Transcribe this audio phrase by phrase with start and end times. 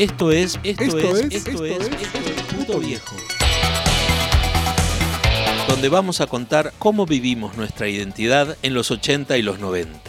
[0.00, 0.94] Esto es, esto, es,
[1.30, 3.16] esto, es, esto es Puto Viejo.
[5.68, 10.00] Donde vamos a contar cómo vivimos nuestra identidad en los 80 y los 90.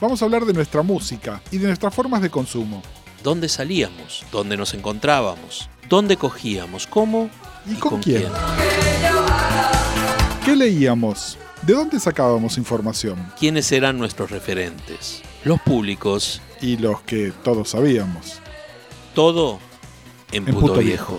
[0.00, 2.80] Vamos a hablar de nuestra música y de nuestras formas de consumo.
[3.24, 4.24] ¿Dónde salíamos?
[4.30, 5.68] ¿Dónde nos encontrábamos?
[5.88, 6.86] ¿Dónde cogíamos?
[6.86, 7.28] ¿Cómo?
[7.66, 8.28] ¿Y, con, quién?
[10.44, 11.38] ¿Qué leíamos?
[11.62, 13.32] ¿De dónde sacábamos información?
[13.36, 15.22] ¿Quiénes eran nuestros referentes?
[15.42, 16.40] Los públicos.
[16.60, 18.43] Y los que todos sabíamos.
[19.14, 19.60] Todo
[20.32, 21.18] en, Puto, viejo.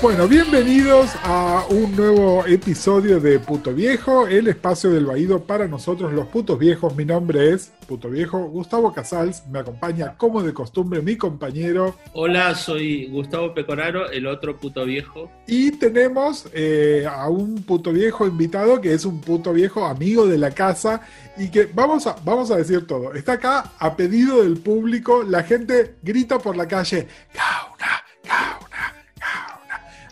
[0.00, 6.12] Bueno, bienvenidos a un nuevo episodio de Puto Viejo, el espacio del Baído para nosotros
[6.12, 6.94] los putos viejos.
[6.94, 11.96] Mi nombre es Puto Viejo, Gustavo Casals, me acompaña como de costumbre mi compañero.
[12.12, 15.32] Hola, soy Gustavo Pecoraro, el otro puto viejo.
[15.48, 20.38] Y tenemos eh, a un puto viejo invitado que es un puto viejo amigo de
[20.38, 21.00] la casa
[21.36, 23.14] y que vamos a, vamos a decir todo.
[23.14, 28.67] Está acá a pedido del público, la gente grita por la calle, Gauna, Gauna.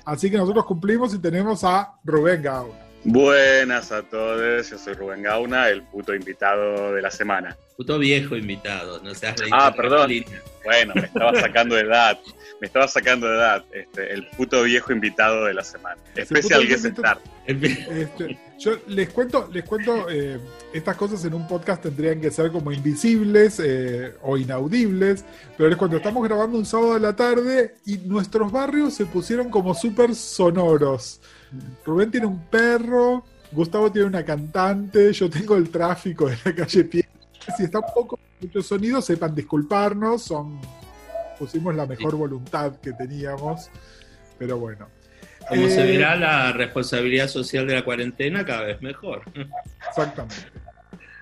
[0.06, 2.85] Así que nosotros cumplimos y tenemos a Rubén Gauna.
[3.08, 7.56] Buenas a todos, yo soy Rubén Gauna, el puto invitado de la semana.
[7.76, 10.10] Puto viejo invitado, no seas Ah, perdón.
[10.64, 12.18] Bueno, me estaba sacando de edad.
[12.60, 13.64] Me estaba sacando de edad.
[13.70, 16.00] Este, el puto viejo invitado de la semana.
[16.16, 17.20] Especial guest star.
[17.46, 20.40] Este, yo les cuento, les cuento, eh,
[20.72, 25.24] estas cosas en un podcast tendrían que ser como invisibles eh, o inaudibles,
[25.56, 29.48] pero es cuando estamos grabando un sábado de la tarde y nuestros barrios se pusieron
[29.48, 31.20] como súper sonoros.
[31.84, 36.84] Rubén tiene un perro, Gustavo tiene una cantante, yo tengo el tráfico de la calle
[36.84, 37.08] Pie.
[37.56, 40.60] Si está un poco mucho sonido, sepan disculparnos, son
[41.38, 43.70] pusimos la mejor voluntad que teníamos,
[44.38, 44.88] pero bueno.
[45.48, 49.22] Como se eh, verá, la responsabilidad social de la cuarentena cada vez mejor.
[49.88, 50.46] Exactamente.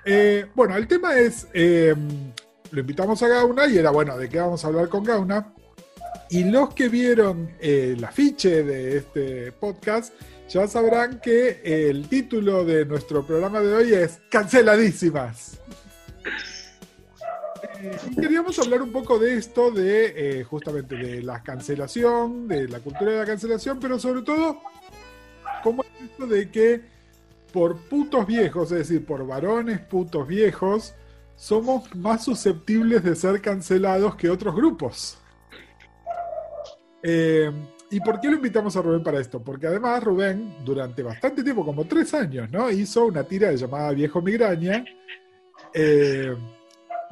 [0.04, 1.94] Eh, bueno, el tema es, eh,
[2.70, 5.52] lo invitamos a Gauna y era, bueno, ¿de qué vamos a hablar con Gauna?
[6.34, 10.12] Y los que vieron el afiche de este podcast
[10.48, 15.60] ya sabrán que el título de nuestro programa de hoy es Canceladísimas
[18.20, 23.12] queríamos hablar un poco de esto, de eh, justamente de la cancelación, de la cultura
[23.12, 24.58] de la cancelación, pero sobre todo,
[25.62, 26.82] cómo es esto de que
[27.52, 30.94] por putos viejos, es decir, por varones putos viejos,
[31.36, 35.18] somos más susceptibles de ser cancelados que otros grupos.
[37.06, 37.52] Eh,
[37.90, 39.40] ¿Y por qué lo invitamos a Rubén para esto?
[39.40, 42.70] Porque además Rubén, durante bastante tiempo, como tres años, ¿no?
[42.70, 44.84] Hizo una tira llamada Viejo Migraña.
[45.72, 46.34] Eh,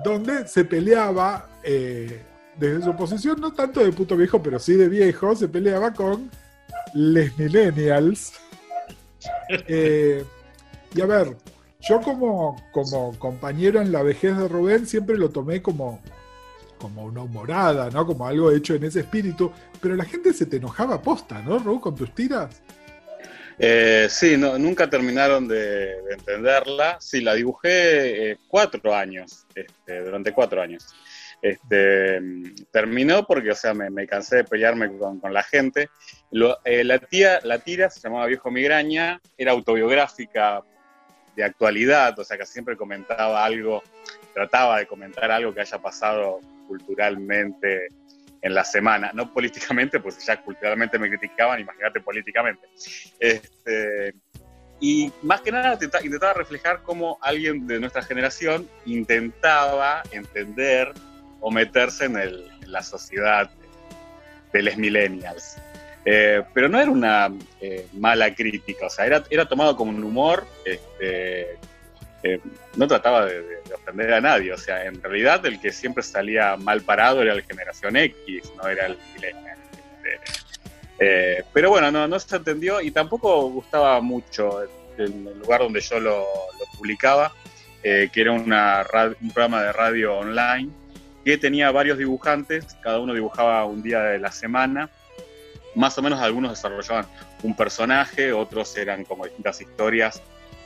[0.02, 2.22] donde se peleaba eh,
[2.56, 6.30] desde su posición, no tanto de puto viejo, pero sí de viejo, se peleaba con
[6.94, 8.32] les millennials.
[10.94, 11.36] Y a ver,
[11.80, 16.00] yo como, como compañero en la vejez de Rubén siempre lo tomé como,
[16.82, 18.04] como una humorada, ¿no?
[18.04, 21.78] Como algo hecho en ese espíritu, pero la gente se te enojaba posta, ¿no, Rubén,
[21.78, 22.60] con tus tiras?
[23.56, 26.96] Eh, sí, no, nunca terminaron de, entenderla.
[27.00, 30.92] Sí, la dibujé eh, cuatro años, este, durante cuatro años.
[31.40, 32.20] Este,
[32.72, 35.88] terminó porque, o sea, me, cansé de pelearme con, la gente.
[36.64, 40.62] Eh, la, tía, la tira se llamaba Viejo Migraña, era autobiográfica
[41.36, 43.84] de actualidad, o sea, que siempre comentaba algo,
[44.34, 47.88] trataba de comentar algo que haya pasado culturalmente
[48.42, 52.68] en la semana, no políticamente, pues ya culturalmente me criticaban, imagínate políticamente.
[53.20, 54.14] Este,
[54.80, 60.92] y más que nada intentaba reflejar cómo alguien de nuestra generación intentaba entender
[61.40, 62.14] o meterse en,
[62.66, 63.48] la sociedad
[64.52, 65.56] de los millennials.
[66.04, 70.02] Eh, pero no era una eh, mala crítica, o sea, era, era tomado como un
[70.02, 71.58] humor este,
[72.22, 72.40] eh,
[72.76, 76.82] no trataba de, ofender a nadie, o sea, en realidad el que siempre salía mal
[76.82, 79.58] parado era la generación X, no era el millennial.
[80.98, 84.62] Eh, pero bueno, no, se entendió y tampoco gustaba mucho
[84.96, 86.26] el, lugar donde yo lo,
[86.76, 87.32] publicaba,
[87.82, 88.86] eh, que era una
[89.20, 90.70] un programa de radio online
[91.24, 94.90] que tenía varios dibujantes, cada uno dibujaba un día de la semana,
[95.74, 97.06] más o menos algunos desarrollaban
[97.42, 100.22] un personaje, otros eran como distintas historias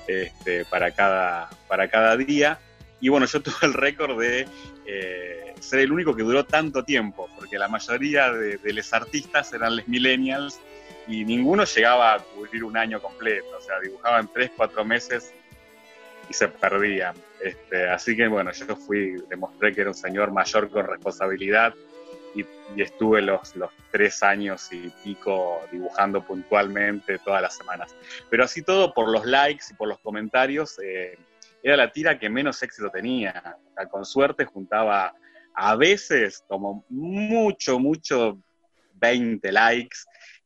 [0.06, 2.58] este, para, cada, para cada día.
[3.00, 4.47] Y bueno, yo tuve el récord de
[4.87, 9.76] eh, ser el único que duró tanto tiempo, porque la mayoría de, los artistas eran
[9.76, 10.61] los millennials
[11.08, 15.32] y ninguno llegaba a cubrir un año completo, o sea, dibujaban tres, cuatro meses
[16.29, 17.14] y se perdían.
[17.41, 21.75] Este, así que bueno, yo fui, demostré que era un señor mayor con responsabilidad
[22.74, 27.94] y estuve los, los tres años y pico dibujando puntualmente todas las semanas.
[28.28, 31.18] Pero así todo, por los likes y por los comentarios, eh,
[31.62, 33.56] era la tira que menos éxito tenía.
[33.90, 35.14] con suerte juntaba
[35.54, 38.38] a veces como mucho, mucho
[38.94, 39.98] 20 likes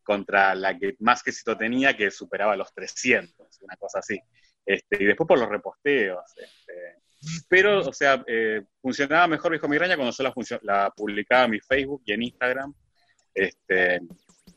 [0.02, 4.20] contra la que más éxito tenía, que superaba los 300, una cosa así.
[4.64, 6.24] Este, y después por los reposteos.
[6.36, 6.99] Este,
[7.48, 12.02] pero, o sea, eh, funcionaba mejor Viejo Migraña cuando yo la, publicaba en mi Facebook
[12.06, 12.74] y en Instagram.
[13.34, 14.00] Este,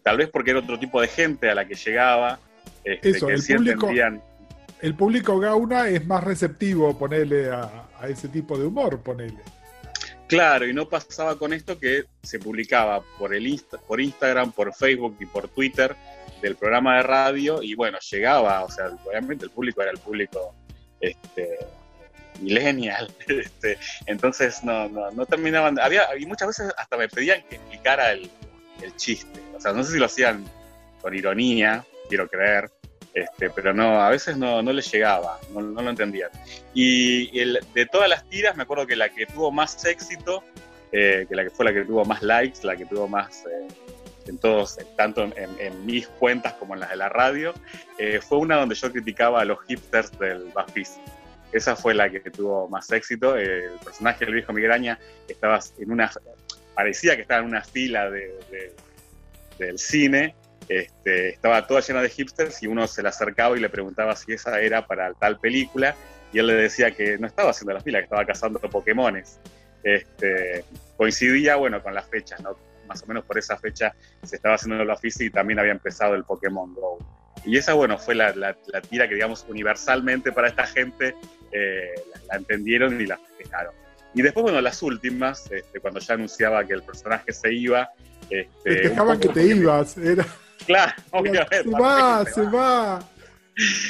[0.01, 2.39] tal vez porque era otro tipo de gente a la que llegaba.
[2.83, 3.89] Este, Eso, el público,
[4.81, 9.39] el público gauna es más receptivo, ponerle a, ese tipo de humor, ponele.
[10.27, 15.15] Claro, y no pasaba con esto que se publicaba por, el por Instagram, por Facebook
[15.19, 15.95] y por Twitter
[16.41, 20.53] del programa de radio, y bueno, llegaba, o sea, obviamente el público era el público
[20.99, 21.59] este,
[22.39, 23.13] millennial.
[23.27, 25.79] Este, entonces no, no, no, terminaban.
[25.79, 28.29] Había, y muchas veces hasta me pedían que explicara el,
[28.81, 29.39] el, chiste.
[29.55, 30.43] O sea, no sé si lo hacían
[31.01, 32.69] con ironía, quiero creer.
[33.13, 36.31] Este, pero no, a veces no, no les llegaba, no, no lo entendían.
[36.73, 40.43] Y el, de todas las tiras, me acuerdo que la que tuvo más éxito,
[40.91, 43.67] eh, que la que fue la que tuvo más likes, la que tuvo más eh,
[44.27, 47.53] en todos, tanto en, mis cuentas como en las de la radio,
[47.97, 50.87] eh, fue una donde yo criticaba a los hipsters del BuzzFeed.
[51.53, 53.37] Esa fue la que tuvo más éxito.
[53.37, 56.11] El personaje del viejo migraña estaba en una,
[56.73, 58.73] parecía que estaba en una fila de,
[59.59, 60.35] del cine.
[60.67, 64.33] Este, estaba toda llena de hipsters y uno se le acercaba y le preguntaba si
[64.33, 65.95] esa era para tal película
[66.31, 69.39] y él le decía que no estaba haciendo la fila, que estaba cazando Pokémones.
[69.83, 70.65] Este,
[70.97, 72.57] coincidía, bueno, con las fechas, ¿no?
[72.87, 76.15] Más o menos por esa fecha se estaba haciendo la física y también había empezado
[76.15, 76.97] el Pokémon Go.
[77.45, 78.55] Y esa, bueno, fue la, la,
[78.89, 81.15] tira que, digamos, universalmente para esta gente
[81.51, 81.93] eh,
[82.29, 83.73] la, entendieron y la festejaron.
[84.13, 87.89] Y después, bueno, las últimas, este, cuando ya anunciaba que el personaje se iba.
[88.29, 90.25] Este, Festejaban que te ibas, era.
[90.65, 91.63] Claro, obviamente.
[91.63, 93.09] Se va, se va.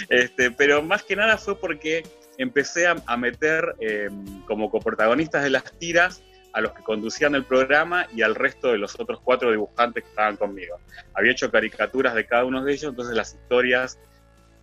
[0.09, 2.03] Este, pero más que nada fue porque
[2.37, 6.21] empecé a, meter em, como coprotagonistas de las tiras
[6.53, 10.09] a los que conducían el programa y al resto de los otros cuatro dibujantes que
[10.09, 10.79] estaban conmigo.
[11.15, 13.99] Había hecho caricaturas de cada uno de ellos, entonces las historias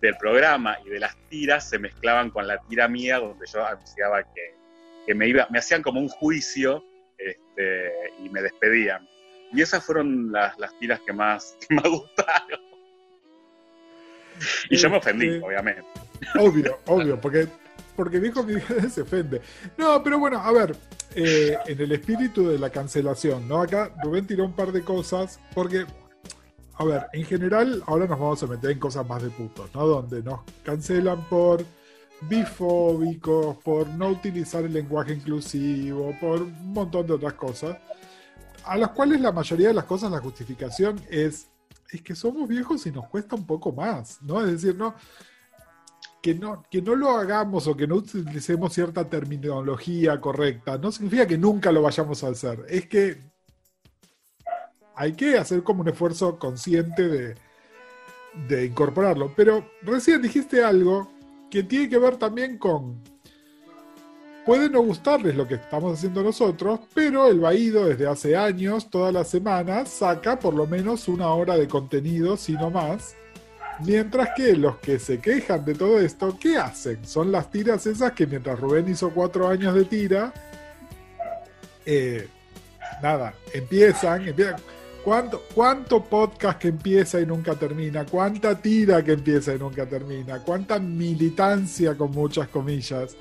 [0.01, 4.23] del programa y de las tiras se mezclaban con la tira mía, donde yo anunciaba
[4.23, 6.83] que, me iba, me hacían como un juicio
[7.17, 7.91] este,
[8.23, 9.07] y me despedían.
[9.53, 12.61] Y esas fueron las, tiras que más, me gustaron.
[14.69, 15.83] Y yo me ofendí, este, obviamente.
[16.39, 17.47] Obvio, obvio, porque,
[18.01, 18.59] porque dijo que
[18.89, 19.43] se ofende.
[19.77, 20.75] No, pero bueno, a ver,
[21.13, 23.61] eh, en el espíritu de la cancelación, ¿no?
[23.61, 25.85] Acá Rubén tiró un par de cosas, porque,
[26.73, 29.85] a ver, en general, ahora nos vamos a meter en cosas más de putos, ¿no?
[29.85, 31.63] Donde nos cancelan por
[32.21, 37.77] bifóbicos, por no utilizar el lenguaje inclusivo, por un montón de otras cosas,
[38.65, 41.49] a las cuales la mayoría de las cosas, la justificación es,
[41.91, 44.43] es que somos viejos y nos cuesta un poco más, ¿no?
[44.43, 44.95] Es decir, no,
[46.21, 51.25] que no, que no lo hagamos o que no utilicemos cierta terminología correcta no significa
[51.25, 52.65] que nunca lo vayamos a hacer.
[52.69, 53.17] Es que
[54.95, 57.35] hay que hacer como un esfuerzo consciente de,
[58.47, 59.33] de incorporarlo.
[59.35, 61.11] Pero recién dijiste algo
[61.49, 63.01] que tiene que ver también con...
[64.45, 69.13] Puede no gustarles lo que estamos haciendo nosotros, pero el Baído desde hace años, todas
[69.13, 73.15] las semanas, saca por lo menos una hora de contenido, si no más,
[73.85, 77.03] Mientras que los que se quejan de todo esto, ¿qué hacen?
[77.05, 80.33] Son las tiras esas que mientras Rubén hizo cuatro años de tira,
[81.85, 82.27] eh,
[83.01, 84.61] nada, empiezan, empiezan.
[85.03, 88.05] ¿Cuánto, ¿Cuánto podcast que empieza y nunca termina?
[88.05, 90.39] ¿Cuánta tira que empieza y nunca termina?
[90.39, 93.15] ¿Cuánta militancia, con muchas comillas,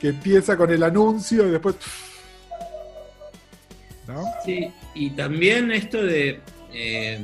[0.00, 1.74] que empieza con el anuncio y después...
[4.06, 4.22] ¿No?
[4.44, 6.40] Sí, y también esto de
[6.72, 7.20] eh,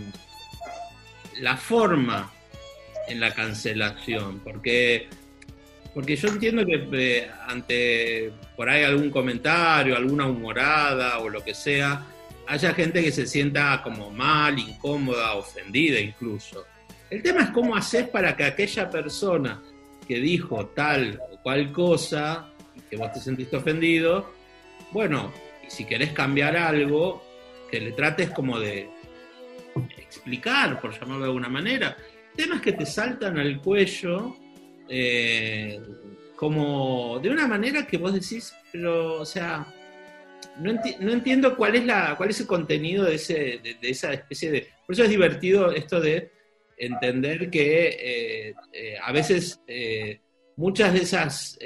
[1.41, 2.33] la forma
[3.09, 5.09] en la cancelación, porque,
[5.95, 11.55] porque yo entiendo que eh, ante por ahí algún comentario, alguna humorada o lo que
[11.55, 12.07] sea,
[12.47, 16.65] haya gente que se sienta como mal, incómoda, ofendida incluso.
[17.11, 19.63] El tema es cómo haces para que aquella persona
[20.07, 22.49] que dijo tal o cual cosa,
[22.89, 24.33] que vos te sentiste ofendido,
[24.93, 25.33] bueno,
[25.67, 27.23] y si querés cambiar algo,
[27.71, 28.91] que le trates como de
[29.97, 31.97] explicar, por llamarlo de alguna manera
[32.37, 34.37] temas que te saltan al cuello,
[34.89, 35.81] eh,
[36.37, 39.67] como de una manera que vos decís, pero, o sea,
[40.59, 40.71] no,
[41.13, 44.69] entiendo cuál es, la, cuál es el contenido de, ese, de, esa especie de...
[44.87, 46.33] Por eso es divertido esto de
[46.77, 49.61] entender que eh, eh, a veces
[50.57, 51.59] muchas de esas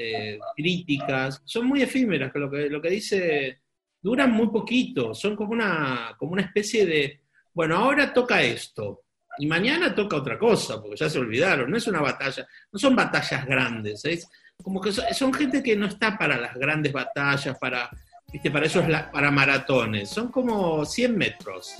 [0.56, 3.60] críticas son muy efímeras, que lo que, lo que dice
[4.06, 7.20] duran muy poquito, son como una, como una especie de,
[7.52, 9.05] bueno, ahora toca esto,
[9.38, 12.96] y mañana toca otra cosa, porque ya se olvidaron, no es una batalla, no son
[12.96, 14.28] batallas grandes, es
[14.62, 17.90] como que son, gente que no está para las grandes batallas, para,
[18.32, 18.50] ¿viste?
[18.50, 21.74] para esos para maratones, son como 100 metros,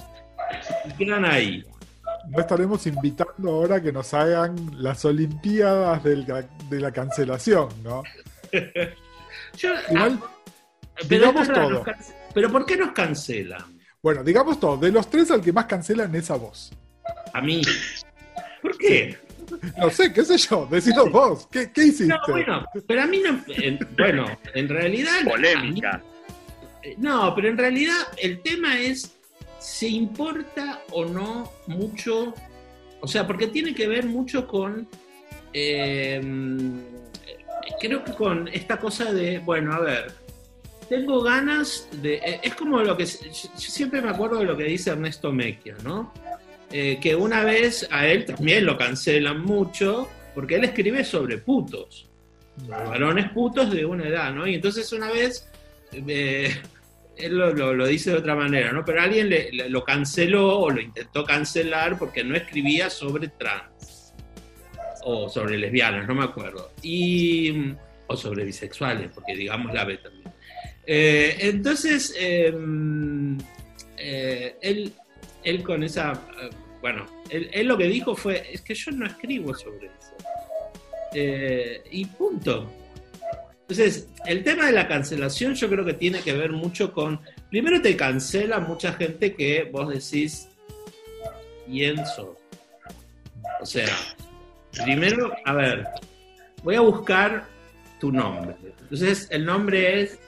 [0.85, 1.65] y quedan ahí.
[2.29, 8.03] No estaremos invitando ahora que nos hagan las Olimpiadas de la cancelación, ¿no?
[9.91, 11.85] Igual, ah, digamos todo.
[12.35, 13.79] Pero ¿por qué nos cancelan?
[14.03, 14.77] Bueno, digamos todo.
[14.77, 16.73] De los tres, al que más cancelan es a vos.
[17.33, 17.63] A mí.
[18.63, 19.17] ¿Por qué?
[19.79, 22.07] No sé, qué sé yo, decidos vos, ¿qué, hiciste?
[22.07, 23.41] No, bueno, pero a mí no,
[23.97, 25.25] bueno, en realidad...
[25.25, 26.03] Polémica.
[26.83, 29.15] Eh, no, pero en realidad el tema es,
[29.59, 32.35] ¿se importa o no mucho?
[33.01, 34.89] O sea, porque tiene que ver mucho con,
[35.53, 36.81] em,
[37.81, 40.13] creo que con esta cosa de, bueno, a ver,
[40.89, 44.65] tengo ganas de, eh, es como lo que, yo siempre me acuerdo de lo que
[44.65, 46.13] dice Ernesto Mecchia, ¿no?
[46.73, 52.09] Eh, que una vez a él también lo cancelan mucho, porque él escribe sobre putos,
[52.69, 54.47] varones putos de una edad, ¿no?
[54.47, 55.49] Y entonces una vez,
[55.93, 56.53] eh,
[57.17, 58.85] él lo, dice de otra manera, ¿no?
[58.85, 59.31] Pero alguien
[59.71, 64.13] lo canceló o lo intentó cancelar porque no escribía sobre trans
[65.05, 66.73] o sobre lesbianas, no me acuerdo.
[66.83, 67.75] Y,
[68.09, 70.33] o sobre bisexuales, porque digamos la B también.
[70.85, 73.39] Eh, entonces, em,
[73.97, 74.93] él
[75.47, 76.13] él con esa,
[76.43, 76.51] eh,
[76.81, 80.17] bueno, él, lo que dijo fue, es que yo no escribo sobre eso.
[81.15, 82.71] Eh, y punto.
[83.61, 87.81] Entonces, el tema de la cancelación yo creo que tiene que ver mucho con, primero
[87.81, 90.49] te cancela mucha gente que vos decís,
[91.67, 92.37] pienso.
[93.61, 93.89] O sea,
[94.85, 95.87] primero, a ver,
[96.65, 97.47] voy a buscar
[98.01, 98.57] tu nombre.
[98.81, 100.19] Entonces, el nombre es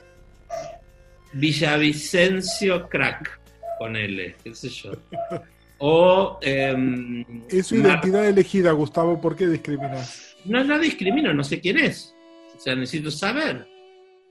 [1.32, 3.38] Villavicencio Crack
[3.78, 4.92] con L, qué sé yo.
[5.78, 6.38] O.
[6.42, 10.34] Em, es su identidad elegida, Gustavo, ¿por qué discriminas?
[10.44, 12.14] No, no discrimino, no sé quién es.
[12.56, 13.66] O sea, necesito saber.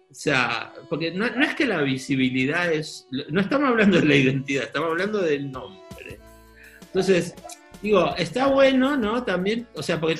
[0.09, 3.07] O sea, porque no, es que la visibilidad es.
[3.29, 6.19] No estamos hablando de la identidad, estamos hablando del nombre.
[6.81, 7.33] Entonces,
[7.81, 9.23] digo, está bueno, ¿no?
[9.23, 10.19] También, o sea, porque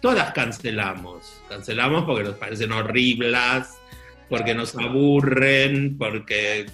[0.00, 1.40] todas cancelamos.
[1.48, 3.66] Cancelamos porque nos parecen horribles,
[4.28, 6.66] porque nos aburren, porque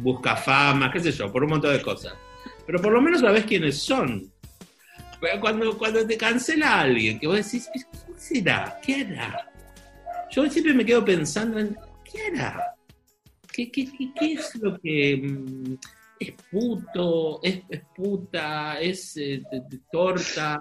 [0.00, 2.14] busca fama, qué sé yo, por un montón de cosas.
[2.66, 4.30] Pero por lo menos sabes quiénes son.
[5.40, 7.80] Cuando, cuando te cancela alguien, que vos decís, ¿qué
[8.16, 8.78] será?
[8.82, 9.50] ¿Qué era?
[10.30, 12.74] Yo siempre me quedo pensando en, ¿qué era?
[13.52, 13.88] ¿Qué, qué,
[14.18, 15.74] qué, es lo que mm,
[16.20, 17.62] es puto, es,
[17.94, 19.42] puta, es eh,
[19.90, 20.60] torta,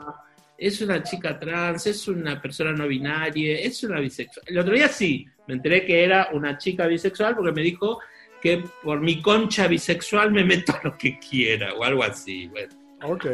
[0.58, 4.46] es una chica trans, es una persona no binaria, es una bisexual?
[4.48, 8.00] El otro día sí, me enteré que era una chica bisexual porque me dijo
[8.42, 12.48] que por mi concha bisexual me meto lo que quiera o algo así.
[12.48, 12.74] Bueno.
[13.04, 13.26] Ok.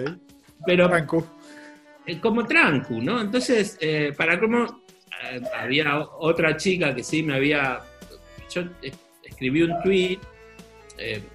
[0.65, 1.27] Pero, tranco.
[2.05, 3.21] Eh, como tranco, ¿no?
[3.21, 4.81] Entonces, eh, para cómo
[5.23, 7.81] eh, había otra chica que sí me había.
[8.53, 8.63] Yo
[9.23, 10.19] escribí un tweet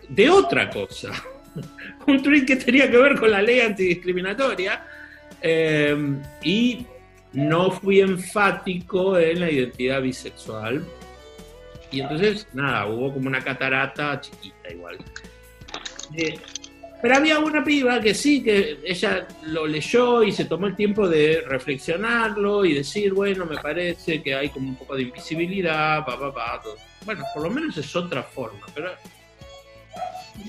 [0.08, 1.10] de otra cosa.
[2.06, 4.86] un tweet que tenía que ver con la ley antidiscriminatoria.
[6.42, 6.86] y
[7.32, 10.84] no fui enfático en la identidad bisexual
[11.90, 14.99] y entonces, nada, hubo como una catarata chiquita igual.
[16.16, 16.38] Eh,
[17.02, 21.09] pero había una piba que sí, que ella lo leyó y se tomó el tiempo
[21.09, 26.18] de reflexionarlo y decir, bueno, me parece que hay como un poco de invisibilidad, pa,
[26.18, 26.62] pa, pa,
[27.06, 28.90] Bueno, por lo menos es otra forma, pero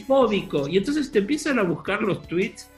[0.06, 0.68] fóbico.
[0.68, 2.70] Y entonces te empiezan a buscar los tweets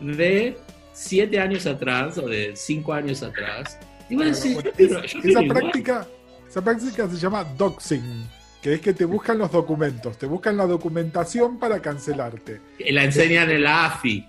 [0.00, 0.56] de
[0.92, 3.78] siete años atrás o de cinco años atrás.
[4.08, 6.06] Y vos decís, esa práctica,
[6.52, 8.28] esa práctica se llama doxing,
[8.60, 12.60] que es que te buscan los documentos, te buscan la documentación para cancelarte.
[12.90, 14.28] La enseñan en la AFI.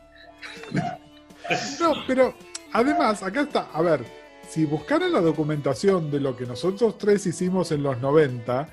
[1.81, 2.33] No, pero
[2.71, 4.05] además, acá está, a ver,
[4.47, 8.69] si buscaran la documentación de lo que nosotros tres hicimos en los 90,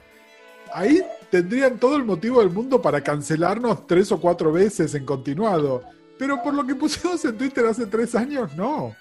[0.72, 5.82] ahí tendrían todo el motivo del mundo para cancelarnos tres o cuatro veces en continuado.
[6.16, 8.94] Pero por lo que pusimos en Twitter hace tres años, no.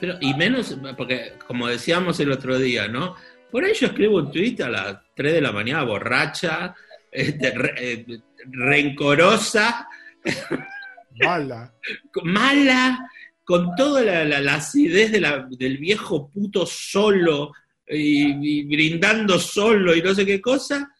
[0.00, 3.14] Pero, y menos, porque como decíamos el otro día, ¿no?
[3.50, 6.74] Por ahí yo escribo un tweet a las 3 de la mañana, borracha,
[7.10, 8.06] este, eh,
[8.44, 9.88] rencorosa.
[11.18, 11.74] Mala.
[12.22, 13.10] mala,
[13.44, 17.52] con toda la, acidez del viejo puto solo
[17.86, 20.94] y, brindando solo y no sé qué cosa.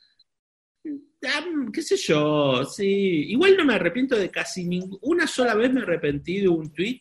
[1.72, 3.30] qué sé yo, sí.
[3.30, 4.98] Igual no me arrepiento de casi ninguna.
[5.02, 6.98] Una sola vez me arrepentí de un tweet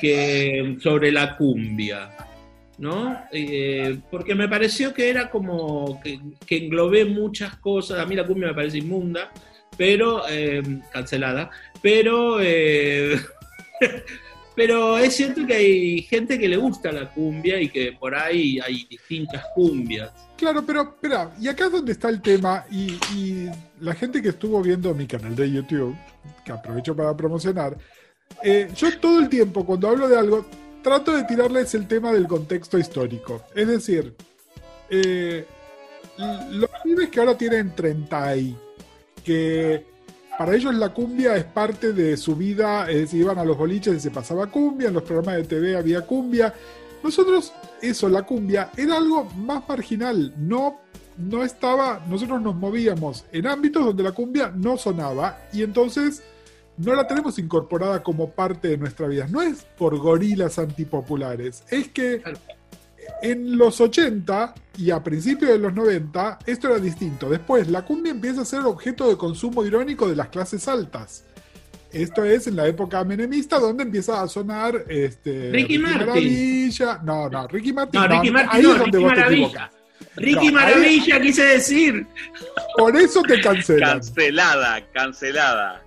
[0.00, 2.31] que, sobre la cumbia
[2.78, 3.16] ¿no?
[3.32, 7.98] Eh, porque me pareció que era como que, que, englobé muchas cosas.
[7.98, 9.30] A mí la cumbia me parece inmunda,
[9.76, 11.50] pero eh, cancelada.
[11.80, 13.20] Pero, eh,
[14.56, 18.58] pero es cierto que hay gente que le gusta la cumbia y que por ahí
[18.60, 20.10] hay distintas cumbias.
[20.36, 23.46] Claro, pero espera, y acá es donde está el tema, y,
[23.80, 25.96] la gente que estuvo viendo mi canal de YouTube,
[26.44, 27.76] que aprovecho para promocionar,
[28.74, 30.46] yo todo el tiempo, cuando hablo de algo,
[30.82, 33.42] trato de tirarles el tema del contexto histórico.
[33.54, 34.14] Es decir,
[34.90, 35.46] eh,
[36.50, 38.56] los pibes que ahora tienen 30 y
[39.24, 39.86] que
[40.36, 43.94] para ellos la cumbia es parte de su vida, es decir, iban a los boliches
[43.94, 46.52] y se pasaba cumbia, en los programas de TV había cumbia.
[47.02, 50.80] Nosotros, eso, la cumbia, era algo más marginal, no,
[51.16, 56.22] no estaba, nosotros nos movíamos en ámbitos donde la cumbia no sonaba y entonces
[56.76, 59.26] no la tenemos incorporada como parte de nuestra vida.
[59.28, 62.22] No es por gorilas antipopulares, es que
[63.22, 67.28] en los 80 y a principios de los 90 esto era distinto.
[67.28, 71.24] Después la cumbia empieza a ser objeto de consumo irónico de las clases altas.
[71.92, 77.00] Esto es en la época menemista donde empieza a sonar este, Ricky, Ricky Maravilla.
[77.04, 78.00] No, no, Ricky Martin.
[78.00, 79.70] No, Ricky Martin, ahí no, es donde Ricky vos Maravilla.
[79.70, 81.22] te Ricky no, Maravilla, ahí...
[81.22, 82.06] quise decir.
[82.78, 83.90] Por eso te cancelan.
[83.98, 85.82] Cancelada, cancelada.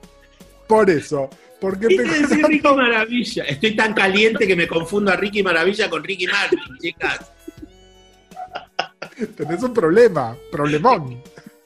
[0.68, 1.30] Por eso.
[1.60, 3.44] Porque ¿Qué te decir Ricky Maravilla?
[3.46, 7.32] Estoy tan caliente que me confundo a Ricky Maravilla con Ricky Martin, chicas.
[9.36, 11.22] Tenés un problema, problemón.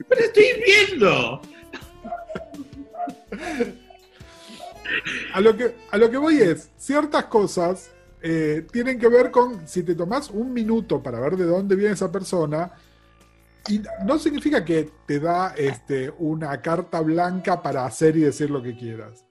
[0.08, 1.42] Pero estoy viendo.
[5.34, 7.92] A lo que, a lo que voy es, ciertas cosas
[8.22, 11.94] eh, tienen que ver con si te tomás un minuto para ver de dónde viene
[11.94, 12.72] esa persona,
[13.68, 18.64] y no significa que te da este, una carta blanca para hacer y decir lo
[18.64, 19.26] que quieras.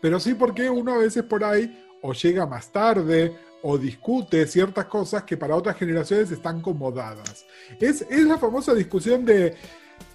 [0.00, 4.84] Pero sí porque uno a veces por ahí o llega más tarde o discute ciertas
[4.84, 7.46] cosas que para otras generaciones están comodadas.
[7.80, 9.56] Es, es la famosa discusión de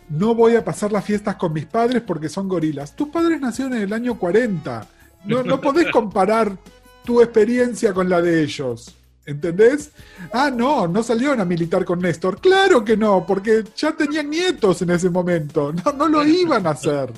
[0.10, 2.96] no voy a pasar las fiestas con mis padres porque son gorilas.
[2.96, 4.88] Tus padres nacieron en el año 40.
[5.26, 6.58] No, no podés comparar
[7.04, 8.96] tu experiencia con la de ellos.
[9.30, 9.92] ¿Entendés?
[10.34, 12.42] Ah, no, no salieron a militar con Néstor.
[12.42, 15.72] Claro que no, porque ya tenían nietos en ese momento.
[15.72, 17.14] No, lo iban a hacer.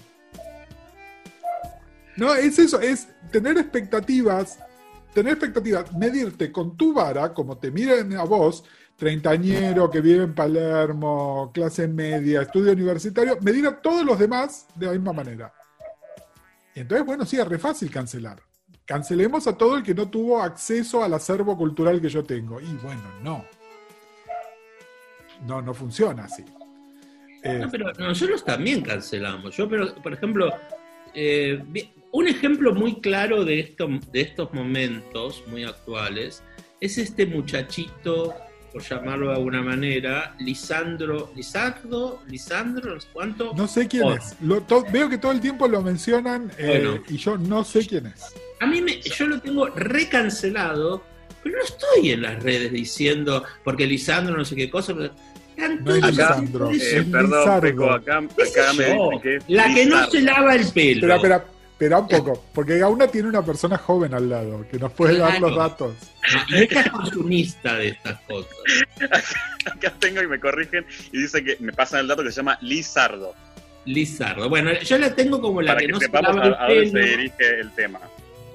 [2.17, 4.59] No, es eso, es tener expectativas,
[5.13, 8.65] tener expectativas, medirte con tu vara, como te miren a vos,
[8.97, 14.87] treintañero que vive en Palermo, clase media, estudio universitario, medir a todos los demás de
[14.87, 15.53] la misma manera.
[16.75, 18.50] Y entonces, bueno, sí, es re fácil cancelar.
[18.85, 22.59] Cancelemos a todo el que no tuvo acceso al acervo cultural que yo tengo.
[22.59, 23.45] Y bueno, no.
[25.47, 26.43] No, no funciona así.
[27.43, 29.55] Eh, no, pero nosotros también cancelamos.
[29.55, 30.51] Yo, pero, por ejemplo,
[31.13, 31.63] eh,
[32.11, 36.43] un ejemplo muy claro de, esto, de estos momentos muy actuales
[36.79, 38.35] es este muchachito
[38.71, 43.53] por llamarlo de alguna manera, Lisandro, Lisandro, Lisandro, ¿cuánto?
[43.53, 44.13] No sé quién oh.
[44.13, 44.35] es.
[44.41, 47.85] Lo, to, veo que todo el tiempo lo mencionan eh, bueno, y yo no sé
[47.85, 48.33] quién es.
[48.61, 51.03] A mí me, yo lo tengo recancelado,
[51.43, 54.93] pero no estoy en las redes diciendo porque Lisandro no sé qué cosa.
[54.95, 55.11] Pero,
[55.81, 60.21] no es Lisandro, eh, es perdón, Peco, acá, acá me, que La que no se
[60.21, 60.93] lava el pelo.
[60.95, 64.91] Espera, espera, espera un poco, porque Gauna tiene una persona joven al lado que nos
[64.93, 65.31] puede Claro.
[65.33, 65.95] dar los datos.
[66.53, 68.53] Esta es consumista de estas cosas.
[69.65, 72.57] acá tengo y me corrigen y dice que me pasan el dato que se llama
[72.61, 73.33] Lizardo.
[73.85, 74.47] Lizardo.
[74.49, 76.67] Bueno, yo la tengo como la para que, que, no se lava el a, a
[76.69, 77.07] dónde se pelo.
[77.07, 77.99] dirige el tema.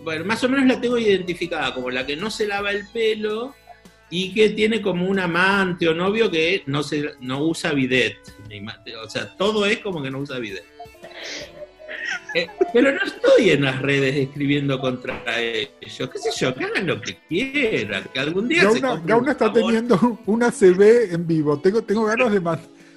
[0.07, 3.57] Bueno, más o menos la tengo identificada como la que no se lava el pelo
[4.09, 8.16] y que tiene como un amante o novio que no se no usa bidet.
[9.05, 10.64] O sea, todo es como que no usa bidet.
[12.37, 16.09] Eh, pero no estoy en las redes escribiendo contra ellos.
[16.09, 16.55] ¿Qué sé yo?
[16.55, 18.05] Que hagan lo que quieran.
[18.14, 21.59] Que algún día Gauna, Gauna un está teniendo una CB en vivo.
[21.59, 22.40] Tengo, tengo ganas de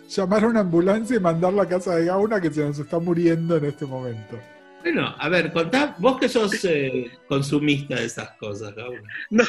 [0.10, 3.58] llamar a una ambulancia y mandarla a casa de Gauna que se nos está muriendo
[3.58, 4.38] en este momento.
[4.82, 8.74] Bueno, a ver, contá, vos que sos eh, consumista de esas cosas.
[9.30, 9.44] No,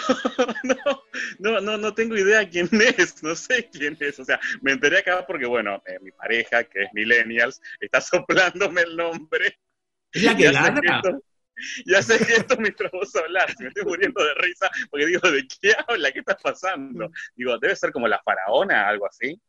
[0.62, 0.77] no,
[1.38, 4.19] no, no, no tengo idea quién es, no sé quién es.
[4.19, 8.83] O sea, me enteré acá porque, bueno, eh, mi pareja, que es Millennials, está soplándome
[8.83, 9.59] el nombre.
[10.12, 11.01] ¿Es la que ladra?
[11.01, 11.23] gestos-
[11.87, 13.55] Y hace gestos mientras vos hablas.
[13.61, 16.11] Me estoy muriendo de risa porque digo, ¿de qué habla?
[16.11, 17.09] ¿Qué está pasando?
[17.37, 19.40] Digo, debe ser como la faraona, algo así.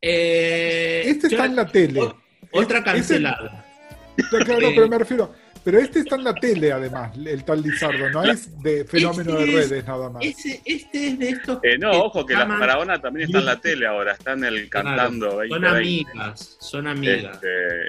[0.00, 2.00] Eh, Este yo- está en la tele.
[2.00, 2.20] o-
[2.52, 3.63] Otra cancelada.
[4.30, 5.34] Claro, pero me refiero.
[5.64, 8.10] Pero este está en la tele, además, el tal Lizardo.
[8.10, 10.22] No es de fenómeno de Este es- redes nada más.
[10.22, 11.58] Este es de estos.
[11.62, 14.68] Eh, no, ojo, que la faraona también está en la tele ahora, está en el
[14.68, 17.34] cantando Claro, 20, Son amigas, son amigas.
[17.36, 17.48] Este,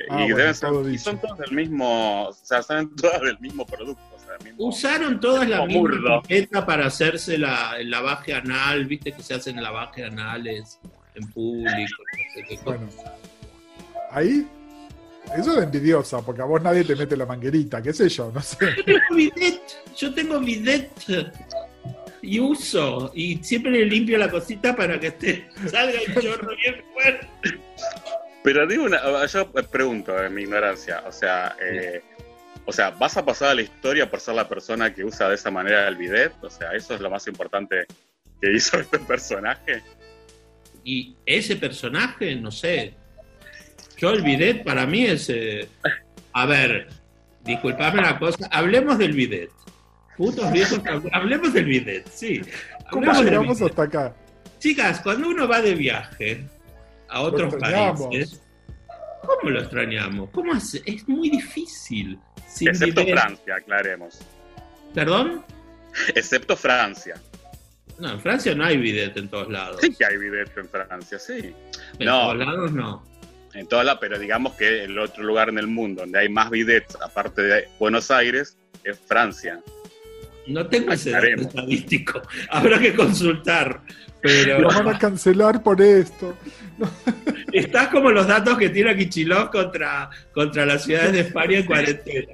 [0.10, 3.22] Ah, y, bueno, deben ser- todo y son todos del mismo, o sea, son todas
[3.22, 7.90] del mismo producto, o sea, mismo- Usaron todas la misma etiqueta para hacerse la, el
[7.90, 10.80] lavaje anal, viste que se hacen lavaje anales
[11.14, 12.60] en público, no sé qué.
[12.64, 12.88] Bueno,
[14.12, 14.48] ahí,
[15.38, 18.42] eso es envidiosa, porque a vos nadie te mete la manguerita, qué sé yo, no
[18.42, 18.58] sé.
[18.76, 19.62] Yo tengo bidet,
[19.96, 20.92] yo tengo bidet
[22.22, 26.84] y uso, y siempre le limpio la cosita para que esté, salga el chorro bien
[26.94, 27.28] fuerte.
[28.44, 32.02] Pero digo una, yo pregunto en mi ignorancia, o sea, eh,
[32.66, 35.36] o sea, ¿vas a pasar a la historia por ser la persona que usa de
[35.36, 36.34] esa manera el bidet?
[36.44, 37.86] O sea, eso es lo más importante
[38.42, 39.84] que hizo este personaje.
[40.84, 42.94] Y ese personaje, no sé,
[43.98, 45.68] yo el bidet para mí es, eh,
[46.34, 46.88] a ver,
[47.44, 49.50] disculpame la cosa, hablemos del bidet.
[50.18, 52.42] Putos viejos, hab- hablemos del bidet, sí.
[52.90, 54.16] ¿Cómo llegamos hasta acá?
[54.60, 56.46] Chicas, cuando uno va de viaje
[57.10, 58.42] a otros países,
[59.22, 60.30] ¿cómo lo extrañamos?
[60.32, 60.82] ¿Cómo hace?
[60.86, 62.18] Es muy difícil.
[62.48, 63.20] Sin Excepto bidet.
[63.20, 64.20] Francia, aclaremos.
[64.94, 65.44] ¿Perdón?
[66.16, 67.16] Excepto Francia.
[68.00, 69.80] No, en Francia no hay bidet en todos lados.
[69.82, 71.54] Sí que hay bidet en Francia, sí.
[72.00, 72.22] En no.
[72.22, 73.04] todos lados no.
[73.56, 76.50] En todas las, pero digamos que el otro lugar en el mundo donde hay más
[76.50, 79.62] bidets, aparte de Buenos Aires, es Francia.
[80.48, 82.22] No tengo ese dato estadístico.
[82.50, 83.82] Habrá que consultar.
[84.22, 86.36] Pero Lo van a cancelar por esto.
[87.52, 92.34] estás como los datos que tira Kichilov contra, contra las ciudades de España en cuarentena.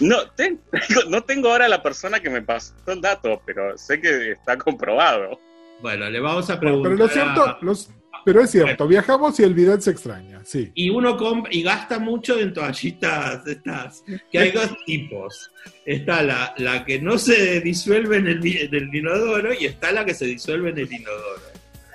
[0.00, 0.60] No, ten-
[1.08, 5.40] no tengo ahora la persona que me pasó el dato, pero sé que está comprobado.
[5.80, 6.98] Bueno, le vamos a Pero preguntar.
[6.98, 7.90] lo cierto, a- los-
[8.26, 10.72] pero es cierto, viajamos y el bidet se extraña, sí.
[10.74, 15.52] Y uno compra y gasta mucho en toallitas estas, que hay dos tipos.
[15.84, 20.04] Está la, la que no se disuelve en el, en el inodoro y está la
[20.04, 21.40] que se disuelve en el inodoro.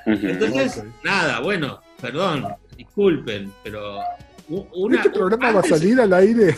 [0.06, 4.00] Entonces, nada, bueno, perdón, disculpen, pero
[4.48, 4.96] una...
[5.00, 6.56] ¿Este programa va a salir al aire?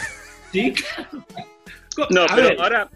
[0.52, 0.72] Sí,
[1.96, 2.08] claro.
[2.12, 2.90] No, a pero ver, ahora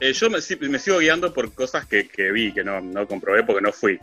[0.00, 3.06] eh, yo me, sí- me sigo guiando por cosas que, que vi, que no, no
[3.06, 3.98] comprobé porque no fui.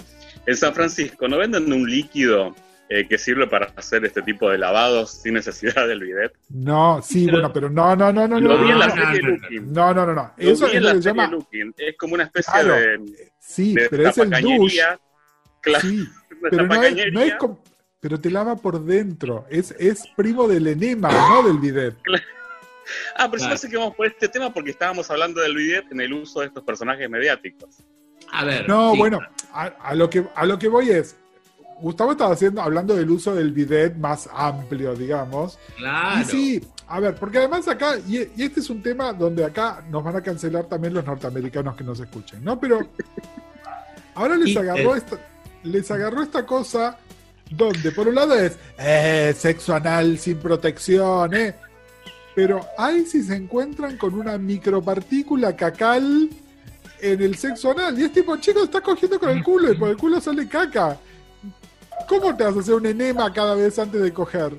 [0.45, 2.55] En San Francisco, ¿no venden un líquido
[2.89, 6.31] eh, que sirve para hacer este tipo de lavados sin necesidad del bidet?
[6.49, 8.93] No, sí, Pero- bueno, pero no, no, no, no, Lo no, vi en la no,
[8.95, 9.35] serie no, no.
[9.35, 9.73] Looking.
[9.73, 10.31] no, no, no, no.
[10.37, 11.73] Lo Eso es lo la que se llama, Looking.
[11.77, 12.73] Es como una especie Claro.
[12.75, 14.81] de, sí, de pero es el douche.
[15.61, 16.07] Claro, sí,
[16.41, 17.25] pero no es, no tapacañería.
[17.25, 17.63] es como-
[17.99, 21.95] pero te lava por dentro, es, es primo del enema, no del bidet.
[23.15, 23.49] Ah, pero yo Claro.
[23.49, 26.47] pensé que vamos por este tema porque estábamos hablando del bidet en el uso de
[26.47, 27.77] estos personajes mediáticos.
[28.31, 28.67] a ver.
[28.67, 28.97] No, sí.
[28.97, 29.19] bueno,
[29.53, 31.15] a, a lo que, a lo que voy es,
[31.79, 35.59] Gustavo estaba haciendo, hablando del uso del bidet más amplio, digamos.
[35.77, 36.21] Claro.
[36.21, 39.83] Y sí, a ver, porque además acá, y, y este es un tema donde acá
[39.89, 42.59] nos van a cancelar también los norteamericanos que nos escuchen, ¿no?
[42.59, 42.79] Pero
[44.15, 45.17] ahora les Y, agarró eh, esta,
[45.63, 46.97] les agarró esta cosa
[47.49, 51.55] donde por un lado es eh, sexo anal sin protección, ¿eh?
[52.37, 56.29] Pero ahí sí se encuentran con una micropartícula cacal
[57.01, 57.97] en el sexo anal.
[57.99, 60.99] Y es tipo, chico, estás cogiendo con el culo y por el culo sale caca.
[62.07, 64.51] ¿Cómo te vas a hacer un enema cada vez antes de coger?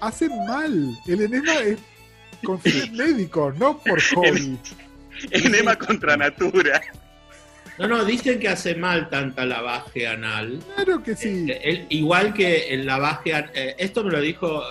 [0.00, 0.96] Hacen mal.
[1.06, 1.78] El enema es
[2.42, 4.58] con fines médicos, no por hobby.
[5.30, 6.80] Enema contra natura.
[7.78, 10.58] No, no, dicen que hace mal tanta lavaje anal.
[10.74, 11.44] Claro que sí.
[11.50, 14.62] Eh, el- igual que el lavaje, eh, esto me lo dijo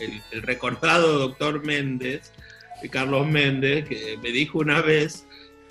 [0.00, 2.32] el, el- recordado doctor Méndez,
[2.82, 5.26] eh, Carlos Méndez, que me dijo una vez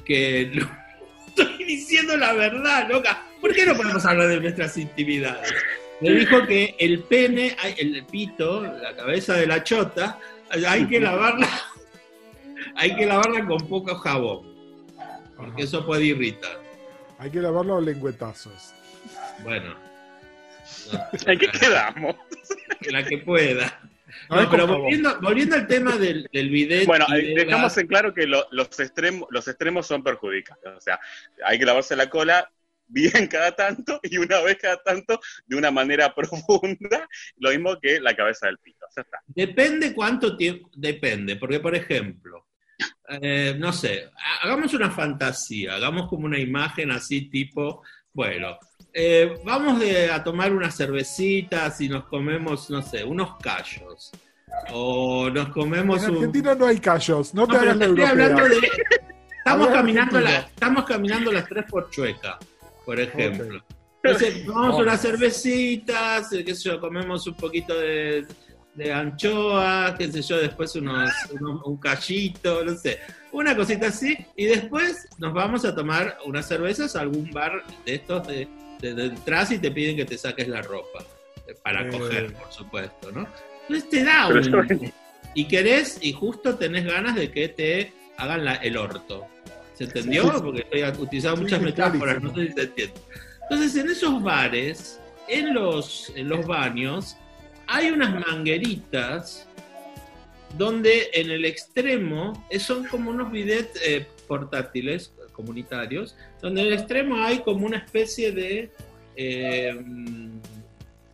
[0.06, 0.70] que no-
[1.28, 3.24] estoy diciendo la verdad, loca.
[3.42, 5.54] ¿Por qué no podemos hablar de nuestras intimidades?
[6.02, 10.20] Me dijo que el pene, el pito, la cabeza de la chota,
[10.68, 11.48] hay que lavarla,
[12.76, 14.46] hay que lavarla con poco jabón,
[15.38, 16.60] porque eso puede irritar.
[17.18, 18.74] Hay que lavarlo a lengüetazos.
[19.44, 19.76] Bueno.
[21.28, 22.16] ¿En qué quedamos?
[22.82, 23.80] que la que pueda.
[24.30, 26.86] No, pero volviendo, volviendo al tema del, del bidet.
[26.88, 30.72] Bueno, de dejamos la- en claro que lo- los, extremos, los extremos son perjudicantes.
[30.76, 31.00] O sea,
[31.46, 32.50] hay que lavarse la cola
[32.88, 38.00] bien cada tanto y una vez cada tanto de una manera profunda, lo mismo que
[38.00, 38.86] la cabeza del pito.
[38.96, 39.22] Está.
[39.28, 40.70] Depende cuánto tiempo.
[40.76, 42.48] Depende, porque por ejemplo,
[43.10, 48.58] eh, no sé, ha- hagamos una fantasía, hagamos como una imagen así tipo, bueno,
[48.98, 54.12] eh, vamos de- a tomar unas cervecitas y nos comemos, no sé, unos callos.
[54.72, 56.16] O nos comemos En un.
[56.16, 58.26] Argentina no hay callos, no, No, te hagas la te estoy europea.
[58.26, 58.68] hablando de.
[59.38, 62.40] Estamos caminando, la- estamos caminando las tres por Chueca,
[62.86, 63.62] por ejemplo.
[64.02, 68.26] Entonces, vamos a unas cervecitas, eh, qué sé yo, comemos un poquito de,
[68.76, 73.00] de anchoa, qué sé yo, después unos, unos- un callito, no sé,
[73.34, 77.96] una cosita así, y después nos vamos a tomar unas cervezas a algún bar de
[77.96, 78.48] estos de,
[78.86, 81.04] de, de entras y te piden que te saques la ropa,
[81.48, 81.90] eh, para Eh.
[81.90, 83.28] coger, por supuesto, ¿no?
[83.68, 84.42] Entonces te da un...
[84.42, 84.62] yo-
[85.34, 89.26] Y querés, y justo tenés ganas de que te hagan la- el orto.
[89.74, 90.24] ¿Se entendió?
[90.24, 90.30] Sí.
[90.42, 92.94] Porque estoy utilizando muchas metáforas, no sé si se entiende.
[93.44, 97.18] Entonces, en esos bares, en los, en los baños,
[97.68, 99.46] hay unas mangueritas
[100.58, 106.74] donde en el extremo eh, son como unos bidets eh, portátiles comunitarios, donde en el
[106.74, 108.72] extremo hay como una especie de
[109.16, 109.78] eh,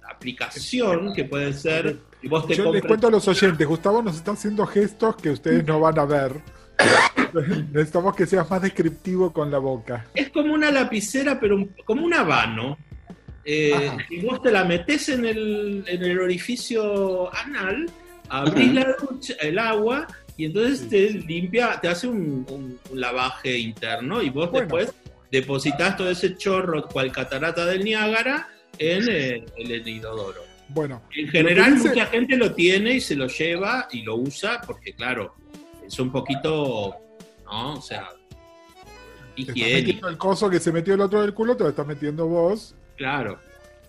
[0.09, 1.97] aplicación que puede ser.
[2.21, 5.29] y vos te Yo les cuento a los oyentes, Gustavo nos está haciendo gestos que
[5.31, 6.33] ustedes no van a ver.
[7.71, 10.05] Necesitamos que seas más descriptivo con la boca.
[10.13, 12.77] Es como una lapicera, pero un- como un habano.
[13.45, 17.89] Eh, y vos te la metés en el, en el orificio anal,
[18.29, 20.07] abrís la ducha, el agua,
[20.41, 24.65] y entonces te limpia, te hace un, un- un lavaje interno, y vos Bueno.
[24.77, 24.93] después
[25.31, 28.49] depositas todo ese chorro, cual catarata del Niágara,
[28.79, 30.41] en eh, el inodoro.
[30.69, 34.61] Bueno, En general, dice- mucha gente lo tiene y se lo lleva y lo usa,
[34.65, 35.35] porque claro,
[35.85, 36.95] es un poquito,
[37.45, 37.73] ¿no?
[37.75, 38.07] O sea,
[39.35, 39.77] te estás higiénico.
[39.85, 42.73] metiendo el coso que se metió el otro del culo, te lo estás metiendo vos.
[42.97, 43.37] Claro.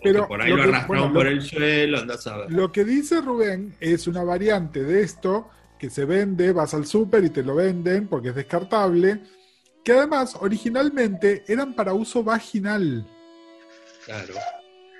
[0.03, 2.53] Pero por ahí lo lo, que- arrastramos bueno, por lo- el suelo, andás a ver.
[2.53, 5.49] Lo que dice Rubén es una variante de esto
[5.83, 9.21] que se vende, vas al súper y te lo venden porque es descartable,
[9.83, 13.05] que además originalmente eran para uso vaginal.
[14.05, 14.35] Claro.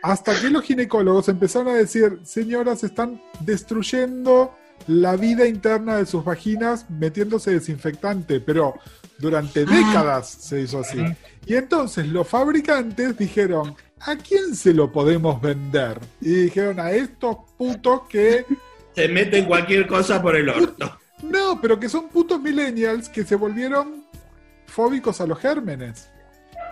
[0.03, 4.57] Hasta que los ginecólogos empezaron a decir, señoras, están destruyendo
[4.89, 8.75] la vida interna de sus vaginas metiéndose desinfectante, pero
[9.21, 10.99] durante décadas se hizo así.
[11.47, 16.01] Y entonces los fabricantes dijeron, ¿a quién se lo podemos vender?
[16.21, 18.45] Y dijeron a estos putos que,
[18.95, 20.99] Se meten cualquier cosa por el orto.
[21.23, 24.05] no, pero que son putos millennials que se volvieron
[24.67, 26.11] fóbicos a los gérmenes.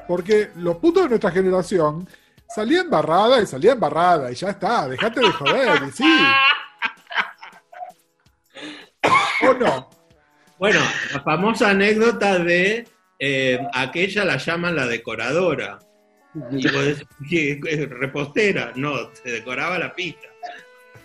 [0.07, 2.09] Porque los putos de nuestra generación
[2.49, 6.27] salían embarrada y salía embarrada y ya está, dejate de joder, y sí.
[9.49, 9.89] ¿O no?
[10.59, 10.81] Bueno,
[11.13, 12.87] la famosa anécdota de
[13.19, 15.79] eh, aquella la llaman la decoradora.
[16.53, 17.61] Y vos decís, ¿qué?
[17.67, 20.29] ¿Es repostera, no, te decoraba la pista.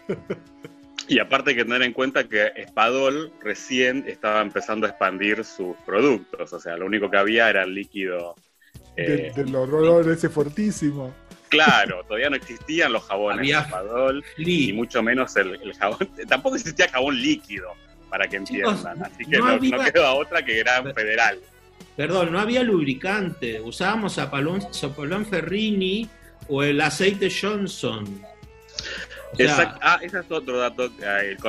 [1.08, 5.76] Y aparte hay que tener en cuenta que Espadol recién estaba empezando a expandir sus
[5.86, 8.36] productos, o sea, lo único que había era el líquido.
[8.98, 11.14] eh, Del, del horror ese fuertísimo.
[11.50, 14.74] Claro, todavía no existían los jabones Había Espadol, y Flea.
[14.76, 16.10] mucho menos el, el jabón.
[16.28, 17.68] Tampoco existía jabón líquido,
[18.10, 19.04] para que Chicos, entiendan.
[19.04, 21.40] Así que no no, no había- quedó otra que Gran Federal.
[21.96, 23.62] Perdón, no había lubricante.
[23.62, 26.10] Usábamos Zapalón Ferrini
[26.48, 28.22] o el aceite Johnson.
[29.36, 30.90] O sea, Exact- ah, ese es otro dato,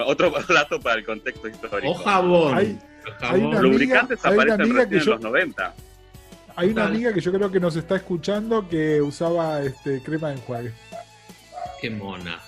[0.07, 1.93] otro dato para el contexto histórico.
[1.93, 2.55] o jabón.
[2.57, 3.41] Hay- hay jabón.
[3.47, 5.75] una- amiga- lubricantes hay una aparecen amiga recién que yo- en los 90.
[6.59, 10.35] Hay una amiga que yo creo que nos está escuchando que usaba este crema de
[10.37, 10.73] enjuague.
[11.81, 12.41] Qué mona.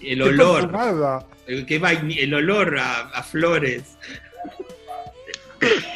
[0.00, 0.70] El olor.
[1.46, 3.96] El, qué vaini- el olor a, a flores.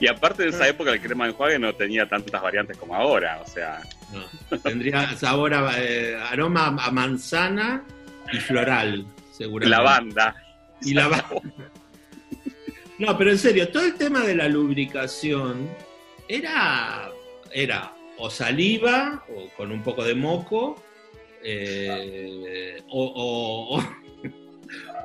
[0.00, 3.40] Y aparte de esa época, el crema de enjuague no tenía tantas variantes como ahora.
[3.44, 3.80] O sea,
[4.12, 7.84] No, tendría sabor a eh, aroma a manzana
[8.32, 9.70] y floral, seguramente.
[9.70, 10.34] lavanda.
[10.82, 11.26] Y lavanda.
[12.98, 15.68] No, pero en serio, todo el tema de la lubricación
[16.28, 17.10] era,
[17.50, 20.82] era o saliva o con un poco de moco
[21.42, 23.88] eh, o, o- o-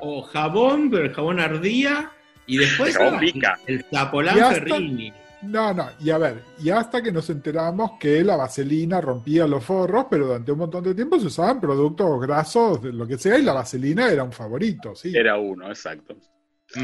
[0.00, 2.12] o jabón, pero el jabón ardía
[2.46, 3.58] y después El pica.
[3.92, 5.12] Zapolán hasta- Ferrini.
[5.42, 9.62] No, no, y a ver, y hasta que nos enteramos que la vaselina rompía los
[9.62, 13.38] forros, pero durante un montón de tiempo se usaban productos grasos, de lo que sea,
[13.38, 15.12] y la vaselina era un favorito, sí.
[15.14, 16.16] Era uno, exacto.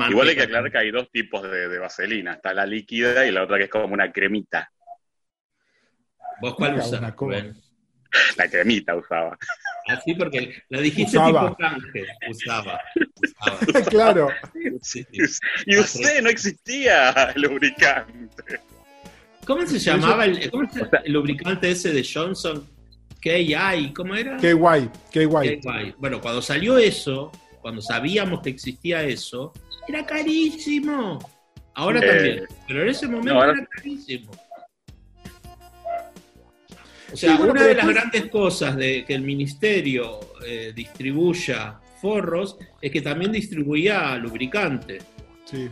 [0.09, 2.35] Igual hay que aclarar que hay dos tipos de, de vaselina.
[2.35, 4.70] Está la líquida y la otra que es como una cremita.
[6.40, 6.83] ¿Vos cuál Era
[8.37, 9.38] La cremita usaba.
[9.88, 11.42] Así porque la dijiste Usaba.
[11.51, 12.07] tipo canje.
[12.31, 12.81] Usaba.
[13.22, 13.83] usaba.
[13.90, 14.29] claro,
[14.83, 15.05] Sí.
[15.66, 18.61] Y usted no existía el lubricante.
[19.44, 22.66] ¿Cómo se llamaba el, cómo se- el lubricante ese de Johnson?
[23.20, 24.37] KI, ¿cómo era?
[24.55, 24.90] guay.
[25.12, 25.94] KY.
[25.98, 29.53] Bueno, cuando salió eso, cuando sabíamos que existía eso,
[29.88, 31.18] era carísimo.
[31.75, 34.31] Ahora Eh, también, pero en ese momento no, ahora- era carísimo.
[37.12, 41.79] O sea, Sí, bueno, una de las grandes cosas de que el ministerio eh, distribuya
[42.01, 44.98] forros es que también distribuía lubricante.
[45.44, 45.68] Sí,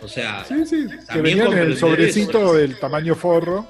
[0.00, 2.54] O sea, sí, sí, que También venían en el sobrecito eso.
[2.54, 3.66] del tamaño forro.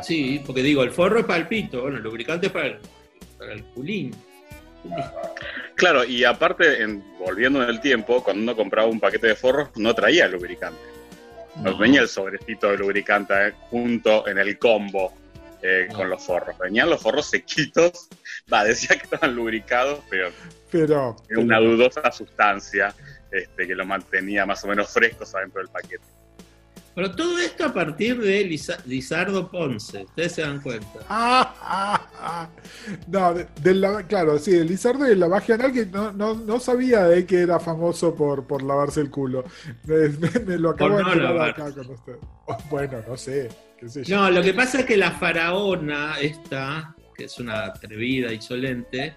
[0.00, 2.78] sí, porque digo, el forro es para el pito, bueno, el lubricante es para el,
[3.36, 4.14] para el culín.
[5.74, 9.70] Claro, y aparte, en- volviendo en el tiempo, cuando uno compraba un paquete de forros,
[9.76, 10.78] no traía lubricante.
[11.56, 11.78] No, No.
[11.78, 15.12] venía el sobrecito de lubricante eh, junto en el combo
[15.62, 15.96] eh, No.
[15.96, 16.56] con los forros.
[16.58, 18.08] Venían los forros sequitos.
[18.52, 20.30] Va, decía que estaban lubricados, pero
[20.70, 22.94] Pero, era una dudosa sustancia
[23.30, 26.04] este, que lo mantenía más o menos frescos adentro del paquete.
[26.98, 28.42] Pero todo esto a partir de
[28.86, 30.98] Lizardo Ponce, ustedes se dan cuenta.
[31.08, 32.48] Ah, ah, ah.
[33.06, 37.04] No, de, claro, sí, el Lizardo y el lavaje anal que no, no, no sabía
[37.04, 39.44] de que era famoso por, por lavarse el culo.
[39.84, 42.16] Me, lo acabo de enterar acá con usted.
[42.46, 43.48] Oh, bueno, no sé,
[44.08, 49.14] No, lo que pasa es que la faraona esta, que es una atrevida, insolente,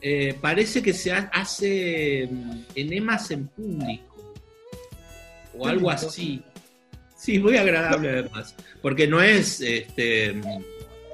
[0.00, 4.34] eh, parece que se hace mm, enemas en público.
[5.58, 6.40] O algo así.
[7.24, 8.54] Sí, muy agradable además.
[8.82, 10.38] Porque no es, este,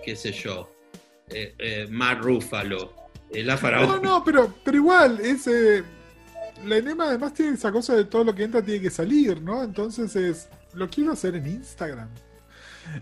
[0.04, 0.68] qué sé yo,
[1.28, 2.92] eh, eh Mar Rúfalo,
[3.30, 3.86] eh, la faraón.
[3.86, 5.84] No, no, pero, pero igual, ese.
[6.66, 9.62] La enema además tiene esa cosa de todo lo que entra tiene que salir, ¿no?
[9.62, 10.48] Entonces es.
[10.74, 12.08] Lo quiero hacer en Instagram.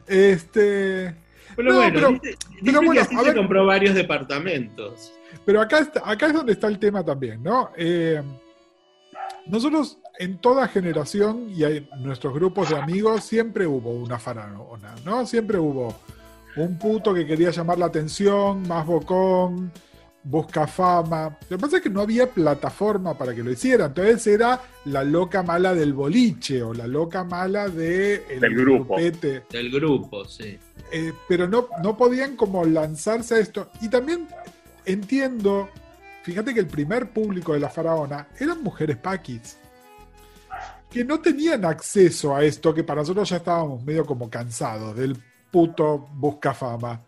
[0.06, 1.16] Este.
[1.56, 2.20] Pero bueno,
[2.62, 5.14] pero, bueno, que se compró varios departamentos.
[5.46, 7.70] Pero acá, acá es donde está el tema también, ¿no?
[7.74, 8.22] Eh,
[9.46, 15.24] nosotros en toda generación y en nuestros grupos de amigos siempre hubo una faraona, ¿no?
[15.24, 15.94] Siempre hubo
[16.56, 19.70] un puto que quería llamar la atención, más bocón,
[20.24, 21.38] busca fama.
[21.48, 23.86] Lo que pasa es que no había plataforma para que lo hiciera.
[23.86, 28.96] Entonces era la loca mala del boliche o la loca mala de del grupo.
[28.98, 30.58] Del grupo, sí.
[30.90, 33.70] Eh, pero no, no podían como lanzarse a esto.
[33.80, 34.26] Y también
[34.84, 35.68] entiendo,
[36.24, 39.58] fíjate que el primer público de la faraona eran mujeres paquis
[40.90, 45.16] que no tenían acceso a esto, que para nosotros ya estábamos medio como cansados del
[45.50, 47.02] puto busca fama.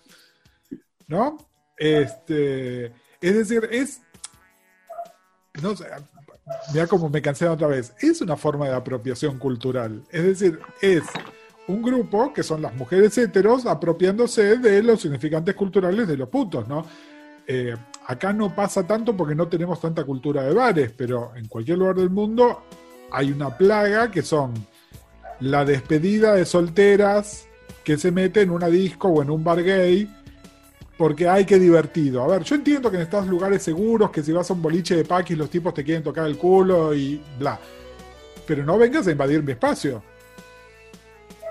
[1.07, 1.37] ¿No?
[1.77, 2.87] Este,
[3.21, 4.01] es decir, es.
[5.63, 5.87] No sé,
[6.73, 7.95] mira cómo me cansé otra vez.
[8.01, 10.05] Es una forma de apropiación cultural.
[10.11, 11.03] Es decir, es
[11.67, 16.69] un grupo que son las mujeres heteros apropiándose de los significantes culturales de los putos,
[16.69, 16.85] ¿no?
[17.47, 17.75] Eh,
[18.07, 21.97] acá no pasa tanto porque no tenemos tanta cultura de bares, pero en cualquier lugar
[21.97, 22.63] del mundo
[23.13, 24.55] hay una plaga que son
[25.41, 27.47] la despedida de solteras
[27.85, 30.09] que se meten en una disco o en un bar gay
[31.01, 32.23] porque hay que divertido.
[32.23, 34.95] A ver, yo entiendo que en estos lugares seguros, que si vas a un boliche
[34.95, 37.59] de paquis los tipos te quieren tocar el culo y bla.
[38.47, 40.03] Pero no vengas a invadir mi espacio.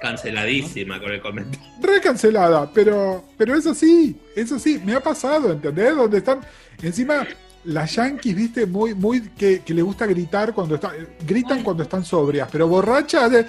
[0.02, 1.68] Canceladísima con el comentario.
[1.82, 4.80] Recancelada, pero, pero es así, es así.
[4.86, 5.96] Me ha pasado, ¿entendés?
[5.96, 6.42] Donde están.
[6.84, 7.26] Encima,
[7.66, 10.92] las yankees, viste, muy, muy, que, que le gusta gritar cuando están,
[11.26, 13.40] gritan cuando están sobrias, pero borrachas de,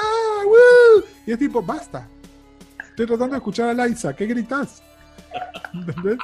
[0.00, 0.42] ah,
[1.26, 2.08] y es tipo, basta.
[2.90, 4.82] Estoy tratando de escuchar a Liza, ¿qué gritas?
[5.72, 6.18] ¿Entendés?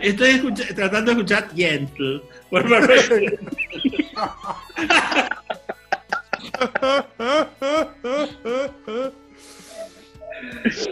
[0.00, 2.22] Estoy tratando de escuchar Gentle.
[2.50, 2.64] Por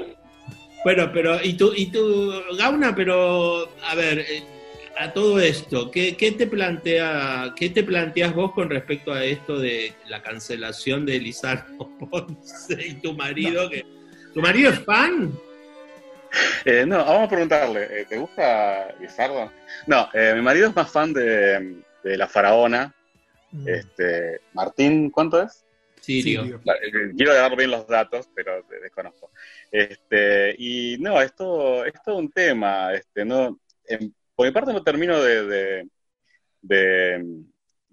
[0.83, 4.43] Bueno, pero, y tú, y tú, Gauna, pero, a ver, eh,
[4.99, 9.93] a todo esto, ¿qué, te plantea, qué te planteas vos con respecto a esto de
[10.09, 13.69] la cancelación de Lizardo Ponce y tu marido?
[13.69, 13.85] Que,
[14.33, 15.33] ¿Tu marido es fan?
[16.65, 19.53] Eh, no, vamos a preguntarle, eh, ¿te gusta Lizardo?
[19.87, 22.95] No, mi marido es más fan de, La Faraona.
[23.53, 23.69] Mm.
[23.69, 25.65] Este, Martín, ¿cuánto es?
[26.01, 26.61] Sirio.
[27.17, 29.31] Quiero dar bien los datos, pero desconozco.
[29.71, 32.93] Este, y no, esto es todo un tema.
[32.95, 33.61] Este, no,
[34.35, 35.87] por mi parte no termino de,
[36.63, 37.17] de,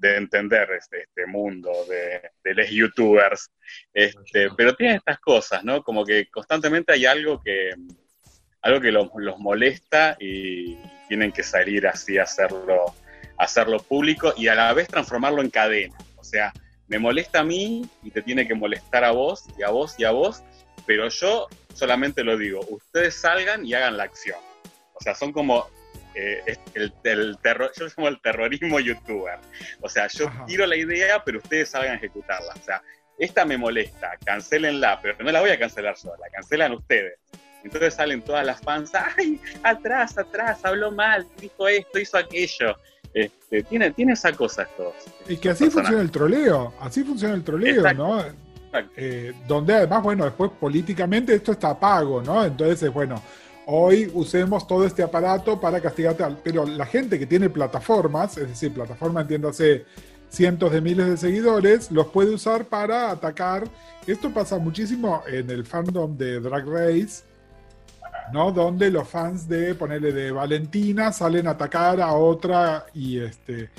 [0.01, 3.51] entender este, este mundo de, de los youtubers,
[3.93, 5.83] este, pero tienen estas cosas, ¿no?
[5.83, 7.71] Como que constantemente hay algo que,
[8.61, 12.95] algo que los, los molesta y tienen que salir así a hacerlo,
[13.37, 15.95] a hacerlo público y a la vez transformarlo en cadena.
[16.15, 16.53] O sea,
[16.87, 20.05] me molesta a mí y te tiene que molestar a vos y a vos y
[20.05, 20.43] a vos,
[20.88, 24.39] pero yo solamente lo digo, ustedes salgan y hagan la acción.
[24.93, 25.67] O sea, son como
[26.15, 29.38] eh, el, terror, yo lo llamo el terrorismo youtuber.
[29.82, 32.54] O sea, yo tiro la idea, pero ustedes salgan a ejecutarla.
[32.60, 32.82] O sea,
[33.19, 37.19] esta me molesta, cancelenla, pero no la voy a cancelar yo, la cancelan ustedes.
[37.63, 42.78] Entonces salen todas las fans, ay, atrás, atrás, habló mal, dijo esto, hizo aquello.
[43.13, 44.93] Este, tiene, tiene esa cosa esto.
[45.28, 48.23] Y que así funciona el troleo, así funciona el troleo, ¿no?
[48.95, 52.43] Eh, donde además, bueno, después políticamente esto está pago, ¿no?
[52.43, 53.21] Entonces, bueno,
[53.65, 56.38] hoy usemos todo este aparato para castigarte al...
[56.43, 59.86] Pero la gente que tiene plataformas, es decir, plataforma entiéndase
[60.30, 63.68] cientos de miles de seguidores, los puede usar para atacar.
[64.05, 67.24] Esto pasa muchísimo en el fandom de Drag Race,
[68.34, 68.51] ¿no?
[68.51, 73.70] Donde los fans de ponerle de Valentina salen a atacar a otra y este,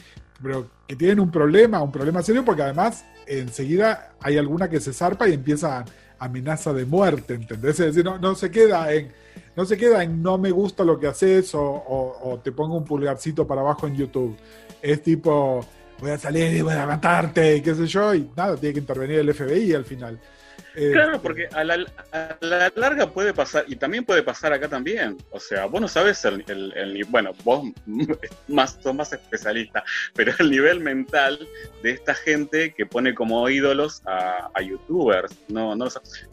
[0.42, 4.92] pero que tienen un problema, un problema serio, porque además enseguida hay alguna que se
[4.92, 5.84] zarpa y empieza
[6.18, 7.78] amenaza de muerte, ¿entendés?
[7.80, 9.12] Es decir, no, se queda en,
[9.56, 12.76] no se queda en no me gusta lo que haces o, o- o te pongo
[12.76, 14.36] un pulgarcito para abajo en YouTube.
[14.82, 15.64] Es tipo,
[16.00, 18.80] voy a salir y voy a matarte y qué sé yo, y nada, tiene que
[18.80, 20.18] intervenir el FBI al final.
[20.92, 25.16] Claro, porque a la, a la larga puede pasar, y también puede pasar acá también.
[25.30, 27.64] O sea, vos no sabes el, el- bueno, vos
[28.48, 29.82] más, sos más especialista,
[30.14, 31.46] pero el nivel mental
[31.82, 35.34] de esta gente que pone como ídolos a, a youtubers.
[35.48, 35.86] No, no.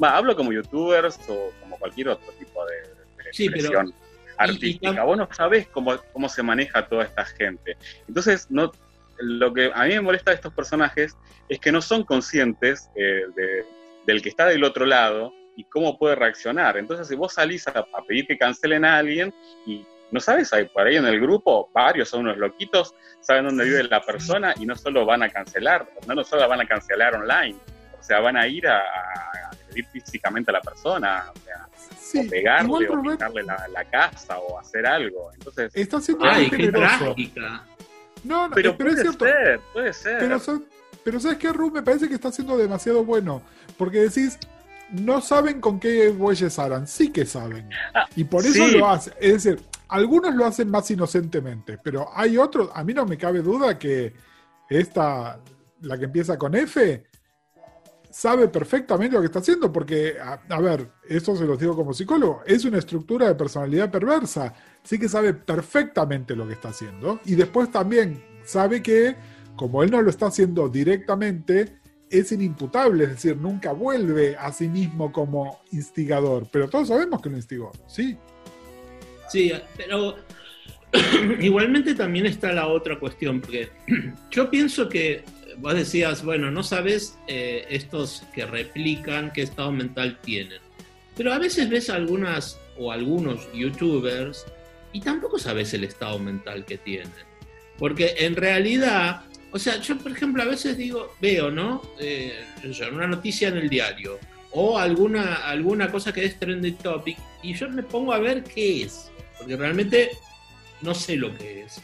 [0.04, 2.76] Va, hablo como youtubers o como cualquier otro tipo de,
[3.24, 3.94] de Sí, pero- expresión
[4.38, 4.92] artística.
[5.02, 7.78] tam- vos no sabés cómo, cómo se maneja toda esta gente.
[8.08, 8.72] Entonces, no,
[9.18, 11.16] lo que a mí me molesta de estos personajes
[11.48, 13.66] es que no son conscientes eh, de-
[14.06, 16.78] del que está del otro lado y cómo puede reaccionar.
[16.78, 19.34] Entonces, si vos salís a, a pedir que cancelen a alguien
[19.66, 23.66] y no sabes, hay por ahí en el grupo, varios son unos loquitos, saben dónde
[23.66, 27.16] vive la persona y no solo van a cancelar, no, no solo van a cancelar
[27.16, 27.56] online,
[28.00, 32.20] o sea, van a ir a, a agredir físicamente a la persona, o, sea, sí,
[32.20, 35.32] o pegarle, o pintarle la, la casa, o hacer algo.
[35.34, 37.06] Entonces, está siendo Ay, muy qué generoso.
[37.06, 37.64] trágica.
[38.24, 39.26] No, no, pero, pero es puede cierto.
[39.26, 40.20] ser, puede ser.
[40.20, 40.40] Pero,
[41.04, 41.72] pero ¿sabes qué, Ru?
[41.72, 43.42] Me parece que está siendo demasiado bueno.
[43.78, 44.38] Porque decís,
[44.92, 46.88] no saben con qué bueyes harán.
[46.88, 47.70] Sí que saben.
[47.94, 48.78] Ah, Y por eso sí.
[48.78, 49.14] lo hacen.
[49.20, 51.78] Es decir, algunos lo hacen más inocentemente.
[51.84, 54.14] Pero hay otros, a mí no me cabe duda que
[54.70, 55.40] esta,
[55.82, 57.04] la que empieza con F,
[58.10, 59.72] sabe perfectamente lo que está haciendo.
[59.72, 63.92] Porque, a, a ver, esto se los digo como psicólogo, es una estructura de personalidad
[63.92, 64.54] perversa.
[64.84, 67.20] Sí que sabe perfectamente lo que está haciendo.
[67.26, 69.16] Y después también sabe que
[69.56, 71.80] como él no lo está haciendo directamente,
[72.20, 77.30] es inimputable, es decir, nunca vuelve a sí mismo como instigador, pero todos sabemos que
[77.30, 78.18] lo instigó, sí.
[79.30, 80.16] Sí, pero
[81.40, 83.70] igualmente también está la otra cuestión, porque
[84.32, 85.24] yo pienso que
[85.58, 90.60] vos decías, bueno, no sabes eh, estos que replican qué estado mental tienen,
[91.16, 94.46] pero a veces ves algunas o algunos youtubers
[94.92, 97.12] y tampoco sabes el estado mental que tienen,
[97.78, 99.22] porque en realidad,
[99.56, 101.82] o sea, yo por ejemplo a veces digo, veo, ¿no?
[102.00, 102.34] Eh,
[102.92, 104.20] una noticia en el diario
[104.52, 108.84] o alguna, alguna cosa que es trending topic y yo me pongo a ver qué
[108.84, 110.10] es, porque realmente
[110.82, 111.82] no sé lo que es.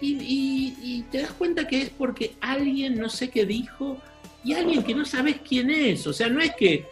[0.00, 4.02] Y, y- y te das cuenta que es porque alguien no sé qué dijo
[4.44, 6.06] y alguien que no sabes quién es.
[6.08, 6.84] O sea, no es que,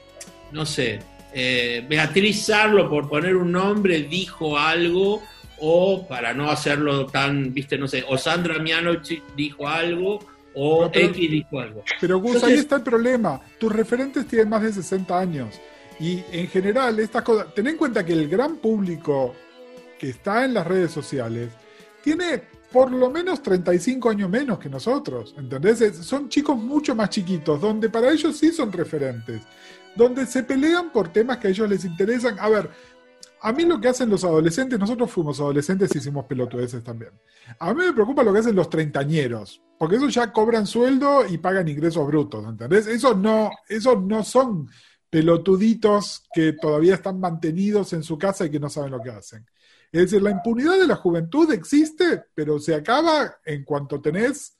[0.52, 1.00] no sé,
[1.34, 5.22] eh, Beatriz Sarlo, por poner un nombre, dijo algo,
[5.58, 10.18] o para no hacerlo tan, viste, no sé, o Sandra Mianovic dijo algo,
[10.54, 11.84] o pero- X dijo algo.
[12.00, 13.40] Pero Gus, Entonces- ahí está el problema.
[13.58, 15.60] Tus referentes tienen más de 60 años.
[16.00, 17.54] Y en general, estas cosas.
[17.54, 19.34] Ten en cuenta que el gran público
[19.98, 21.50] que está en las redes sociales
[22.02, 22.42] tiene
[22.72, 25.34] por lo menos 35 años menos que nosotros.
[25.38, 25.80] ¿Entendés?
[25.80, 29.42] Es- Son chicos mucho más chiquitos, donde para ellos sí son referentes.
[29.94, 32.36] Donde se pelean por temas que a ellos les interesan.
[32.40, 32.68] A ver,
[33.44, 37.12] a mí lo que hacen los adolescentes, nosotros fuimos adolescentes y hicimos pelotudeces también.
[37.58, 41.36] A mí me preocupa lo que hacen los treintañeros, porque esos ya cobran sueldo y
[41.36, 42.86] pagan ingresos brutos, ¿entendés?
[42.86, 44.70] Esos no, esos no son
[45.10, 49.44] pelotuditos que todavía están mantenidos en su casa y que no saben lo que hacen.
[49.92, 54.56] Es decir, la impunidad de la juventud existe, pero se acaba en cuanto tenés,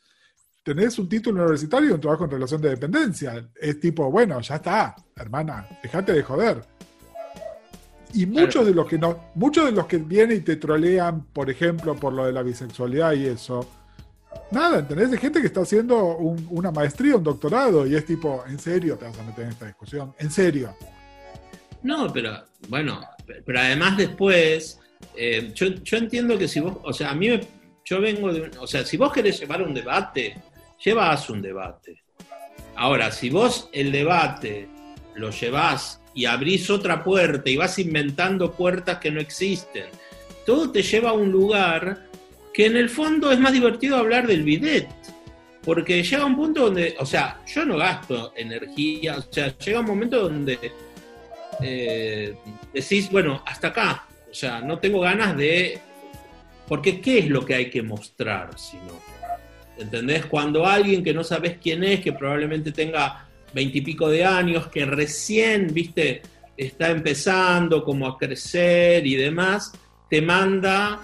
[0.62, 3.50] tenés un título universitario y un trabajo en relación de dependencia.
[3.54, 6.62] Es tipo, bueno, ya está, hermana, dejate de joder.
[8.14, 11.50] Y muchos de los que no, muchos de los que vienen y te trolean, por
[11.50, 13.68] ejemplo, por lo de la bisexualidad y eso,
[14.50, 15.10] nada, ¿entendés?
[15.10, 18.96] De gente que está haciendo un- una maestría, un doctorado, y es tipo, ¿en serio
[18.96, 20.14] te vas a meter en esta discusión?
[20.18, 20.76] ¿En serio?
[21.82, 23.00] No, pero bueno,
[23.44, 24.80] pero además después,
[25.16, 27.40] eh, yo, yo entiendo que si vos, o sea, a mí me,
[27.84, 30.36] yo vengo de, un- o sea, si vos querés llevar un debate,
[30.84, 32.02] llevas un debate.
[32.76, 34.68] Ahora, si vos el debate
[35.16, 39.86] lo llevás y abrís otra puerta y vas inventando puertas que no existen,
[40.46, 42.06] todo te lleva a un lugar
[42.52, 44.88] que en el fondo es más divertido hablar del bidet.
[45.64, 49.86] Porque llega un punto donde, o sea, yo no gasto energía, o sea, llega un
[49.86, 50.58] momento donde
[51.62, 52.34] eh,
[52.72, 54.06] decís, bueno, hasta acá.
[54.30, 55.78] O sea, no tengo ganas de...
[56.68, 59.00] Porque ¿qué es lo que hay que mostrar si no?
[59.78, 60.26] ¿Entendés?
[60.26, 65.72] Cuando alguien que no sabes quién es, que probablemente tenga veintipico de años, que recién,
[65.72, 66.22] viste,
[66.56, 69.72] está empezando como a crecer y demás,
[70.10, 71.00] te manda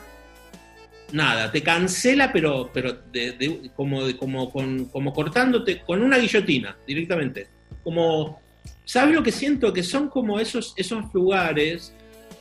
[1.12, 6.76] nada, te cancela, pero, pero de- como, de- como, con- como cortándote con una guillotina
[6.86, 7.48] directamente.
[7.82, 8.40] Como,
[8.84, 9.72] ¿sabes lo que siento?
[9.72, 11.92] Que son como esos, esos lugares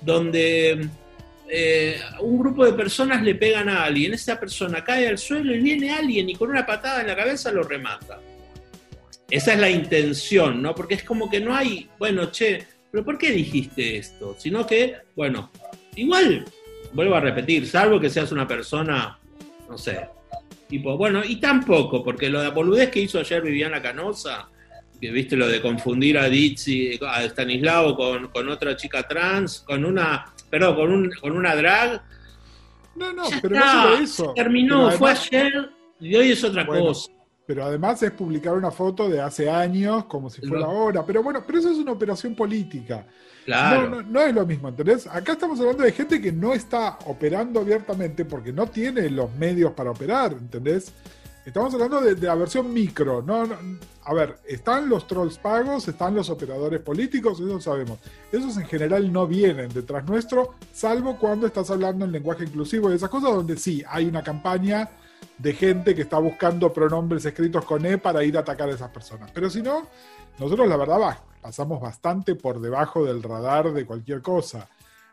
[0.01, 0.87] donde
[1.47, 5.59] eh, un grupo de personas le pegan a alguien, esa persona cae al suelo y
[5.59, 8.19] viene alguien y con una patada en la cabeza lo remata.
[9.29, 10.73] Esa es la intención, ¿no?
[10.73, 14.35] Porque es como que no hay, bueno, che, pero ¿por qué dijiste esto?
[14.37, 15.51] Sino que, bueno,
[15.95, 16.45] igual,
[16.93, 19.19] vuelvo a repetir, salvo que seas una persona,
[19.69, 20.07] no sé,
[20.67, 24.49] tipo, bueno, y tampoco, porque lo de boludez que hizo ayer Viviana Canosa,
[24.99, 29.85] que viste lo de confundir a Dizzy, a Stanislao con, con otra chica trans, con
[29.85, 32.01] una, perdón, con, un, con una drag.
[32.95, 34.27] No, no, Ya pero está, no solo eso.
[34.27, 35.69] se terminó, fue ayer
[36.01, 37.11] y hoy es otra Bueno, cosa.
[37.49, 40.71] Pero además es publicar una foto de hace años como si fuera No.
[40.71, 41.03] ahora.
[41.03, 43.07] Pero bueno, pero eso es una operación política.
[43.43, 43.89] Claro.
[43.89, 45.07] No, no, no es lo mismo, ¿entendés?
[45.07, 49.71] Acá estamos hablando de gente que no está operando abiertamente porque no tiene los medios
[49.73, 50.93] para operar, ¿entendés?
[51.43, 53.23] Estamos hablando de, de la versión micro.
[53.23, 53.57] No, no-
[54.03, 57.97] a ver, están los trolls pagos, están los operadores políticos, eso lo sabemos.
[58.31, 62.95] Esos en general no vienen detrás nuestro, salvo cuando estás hablando en lenguaje inclusivo y
[62.95, 64.87] esas cosas donde sí hay una campaña
[65.37, 68.89] de gente que está buscando pronombres escritos con E para ir a atacar a esas
[68.89, 69.31] personas.
[69.31, 69.87] Pero si no,
[70.37, 74.67] nosotros la verdad pasamos bastante por debajo del radar de cualquier cosa.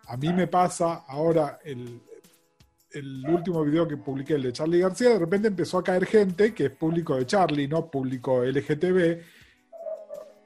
[0.09, 2.01] A mí me pasa ahora el,
[2.93, 6.55] el último video que publiqué, el de Charlie García, de repente empezó a caer gente
[6.55, 9.21] que es público de Charlie, no público LGTB,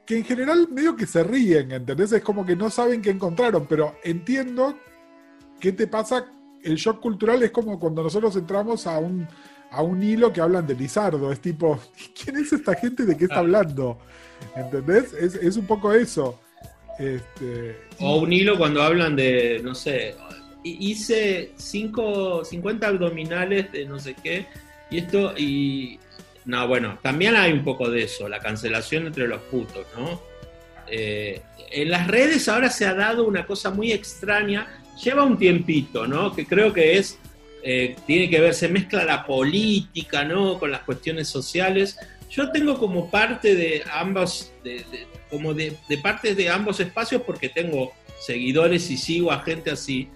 [0.05, 2.11] que en general medio que se ríen, ¿entendés?
[2.11, 4.75] Es como que no saben qué encontraron, pero entiendo
[5.59, 6.25] qué te pasa.
[6.63, 9.27] El shock cultural es como cuando nosotros entramos a un,
[9.71, 11.31] a un hilo que hablan de Lizardo.
[11.31, 11.79] Es tipo,
[12.23, 13.05] ¿quién es esta gente?
[13.05, 13.99] ¿De qué está hablando?
[14.55, 15.13] ¿Entendés?
[15.13, 16.39] Es, es un poco eso.
[16.99, 20.15] Este, O un hilo cuando hablan de, no sé,
[20.63, 24.45] hi- hice cinco, 50 abdominales de no sé qué,
[24.89, 25.99] y esto, y.
[26.45, 30.19] No, bueno, también hay un poco de eso, la cancelación entre los putos, ¿no?
[30.87, 31.41] Eh,
[31.71, 36.33] en las redes ahora se ha dado una cosa muy extraña, lleva un tiempito, ¿no?
[36.35, 37.17] Que creo que es.
[37.63, 40.57] eh, tiene que ver, se mezcla la política, ¿no?
[40.57, 41.97] Con las cuestiones sociales.
[42.29, 47.21] Yo tengo como parte de ambos, de, de- como de, de partes de ambos espacios
[47.21, 47.91] porque tengo
[48.25, 50.07] seguidores y sigo a gente así.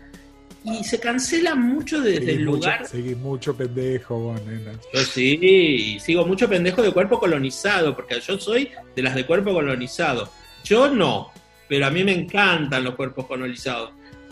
[0.63, 2.88] Y se cancela mucho desde seguís el mucho, lugar.
[2.88, 4.71] seguís mucho pendejo, vos, nena.
[4.91, 9.53] Yo sí, sigo mucho pendejo de cuerpo colonizado, porque yo soy de las de cuerpo
[9.53, 10.32] colonizado.
[10.63, 11.30] Yo no,
[11.69, 13.91] pero a mí me encantan los cuerpos colonizados.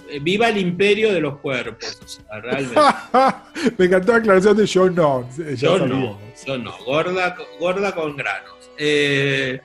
[0.09, 2.75] Eh, Viva el imperio de los cuerpos, o sea, realmente.
[3.77, 5.29] Me encantó la aclaración de yo no.
[5.37, 8.53] ya Yo no, yo no, gorda, gorda con granos.
[8.77, 9.59] Eh,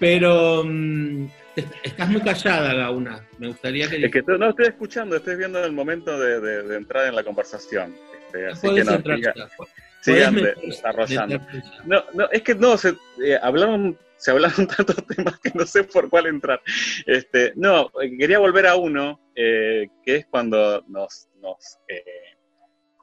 [0.00, 0.64] pero
[1.56, 3.24] est- estás muy callada, Gauna.
[3.38, 4.04] Me gustaría que...
[4.04, 7.22] Es que no estoy escuchando, estoy viendo el momento de, de- de entrar en la
[7.22, 7.94] conversación.
[8.26, 9.18] Este, así que no, entrar
[10.12, 11.38] meter- desarrollando.
[11.38, 11.82] meterte ya.
[11.84, 15.84] No, no, es que no, se eh, hablaron, se hablaron tantos temas que no sé
[15.84, 16.60] por cuál entrar.
[17.06, 22.02] Este, no, eh, quería volver a uno, eh, que es cuando nos, nos eh,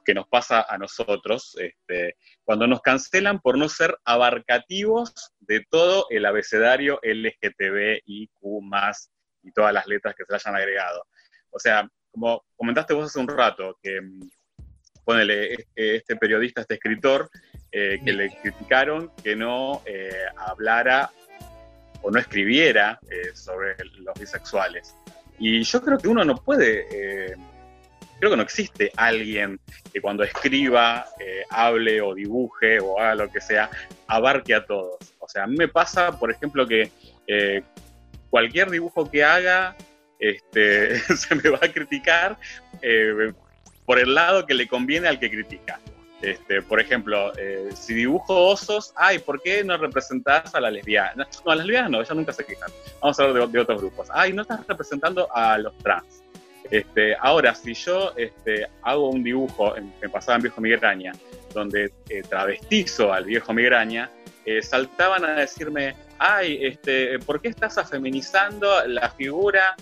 [0.04, 6.06] que nos pasa a nosotros, este, cuando nos cancelan por no ser abarcativos de todo
[6.10, 8.04] el abecedario LGTBIQ
[9.44, 11.06] y todas las letras que se le hayan agregado.
[11.50, 14.20] O sea, como comentaste vos hace un rato, que mm,
[15.04, 17.30] ponele, este, este periodista, este escritor,
[17.70, 21.10] eh, que le criticaron que no eh, hablara
[22.02, 24.94] o no escribiera eh, sobre los bisexuales.
[25.38, 27.36] Y yo creo que uno no puede, eh,
[28.18, 29.58] creo que no existe alguien
[29.92, 33.68] que cuando escriba, eh, hable o dibuje o haga lo que sea,
[34.06, 34.98] abarque a todos.
[35.18, 36.90] O sea, a mí me pasa, por ejemplo, que
[37.26, 37.62] eh,
[38.30, 39.76] cualquier dibujo que haga
[40.20, 42.38] este, se me va a criticar
[42.80, 43.32] eh,
[43.84, 45.80] por el lado que le conviene al que critica.
[46.22, 51.26] Este, por ejemplo, eh, si dibujo osos, ay, ¿por qué no representás a la lesbiana?
[51.44, 52.70] No, a las lesbianas no, ellas nunca se quejan.
[53.00, 54.08] Vamos a hablar de, otros grupos.
[54.12, 56.22] Ay, no estás representando a los trans.
[56.70, 61.12] Este, ahora, si yo este, hago un dibujo, me pasaba en Viejo Migraña,
[61.52, 64.08] donde eh, travestizo al viejo Migraña,
[64.44, 69.74] eh, saltaban a decirme, ay, este, ¿por qué estás afeminizando la figura?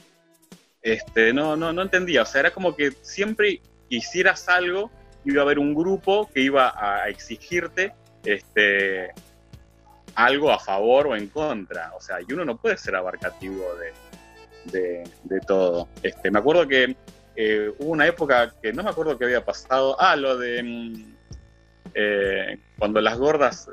[0.80, 2.22] Este, no, no, no entendía.
[2.22, 3.60] O sea, era como que siempre
[3.96, 4.90] hicieras algo,
[5.24, 7.92] iba a haber un grupo que iba a exigirte
[8.24, 9.10] este,
[10.14, 11.92] algo a favor o en contra.
[11.94, 13.64] O sea, y uno no puede ser abarcativo
[14.64, 15.88] de, de, todo.
[16.02, 16.96] Este, me acuerdo que
[17.36, 19.96] eh, hubo una época que no me acuerdo qué había pasado.
[20.00, 21.14] Ah, lo de mm,
[21.94, 23.68] eh, cuando las gordas,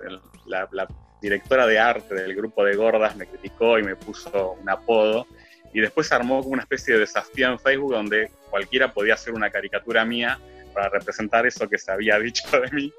[0.45, 0.88] la, la
[1.22, 5.28] directora de arte del grupo de gordas me criticó y me puso un apodo.
[5.74, 9.49] Y después armó como una especie de desafío en Facebook donde cualquiera podía hacer una
[9.49, 10.39] caricatura mía
[10.73, 12.93] para representar eso que se había dicho de mí.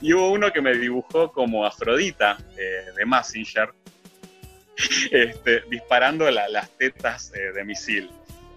[0.00, 3.70] Y hubo uno que me dibujó como Afrodita eh, de Massinger,
[5.10, 8.10] este, disparando la- las tetas eh, de misil.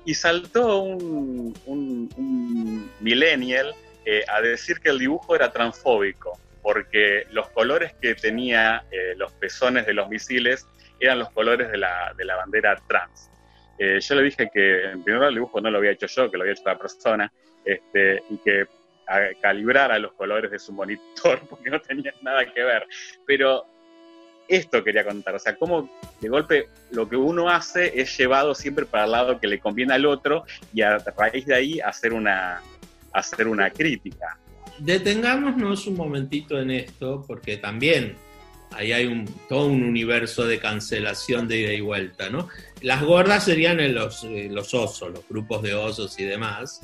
[0.06, 3.74] Y saltó un, un- un millennial
[4.06, 9.32] eh, a decir que el dibujo era transfóbico, porque los colores que tenía eh, los
[9.34, 10.66] pezones de los misiles
[11.00, 13.30] eran los colores de la, de la bandera trans.
[13.78, 16.30] Eh, yo le dije que en primer lugar el dibujo no lo había hecho yo,
[16.30, 17.32] que lo había hecho otra persona,
[17.66, 18.68] este, y que
[19.42, 22.88] calibrara los colores de su monitor, porque no tenía nada que ver.
[23.26, 23.66] Pero
[24.48, 28.86] esto quería contar, o sea, cómo de golpe lo que uno hace es llevado siempre
[28.86, 30.44] para el lado que le conviene al otro
[30.74, 32.62] y a raíz de ahí hacer una,
[33.14, 34.38] hacer una crítica.
[34.80, 38.16] Detengámonos un momentito en esto, porque también
[38.72, 42.50] ahí hay un, todo un universo de cancelación de ida y vuelta, ¿no?
[42.84, 46.82] Las gordas serían en los, eh, los osos, los grupos de osos y demás.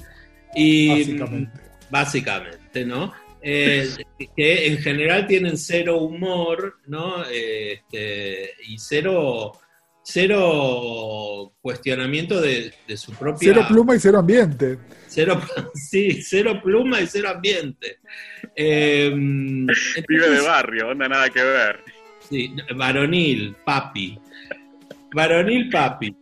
[0.56, 1.62] Y, Básicamente.
[1.92, 3.14] Básicamente, ¿no?
[3.42, 3.88] Eh,
[4.36, 7.24] que en general tienen cero humor, ¿no?
[7.32, 9.54] Eh, este, y cero,
[10.04, 13.54] cero cuestionamiento de, de su propia...
[13.54, 14.78] Cero pluma y cero ambiente.
[15.08, 15.42] Cero,
[15.74, 18.00] sí, cero pluma y cero ambiente.
[18.56, 19.10] Eh,
[20.08, 21.80] Pibe de barrio, onda nada que ver.
[22.30, 24.20] sí, varonil, papi.
[25.14, 26.16] Varonil, papi.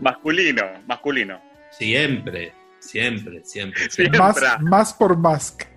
[0.00, 1.40] Masculino, masculino.
[1.70, 3.82] Siempre, siempre, siempre.
[3.84, 3.90] Sí.
[3.90, 4.18] siempre.
[4.18, 5.64] Más, más por mask.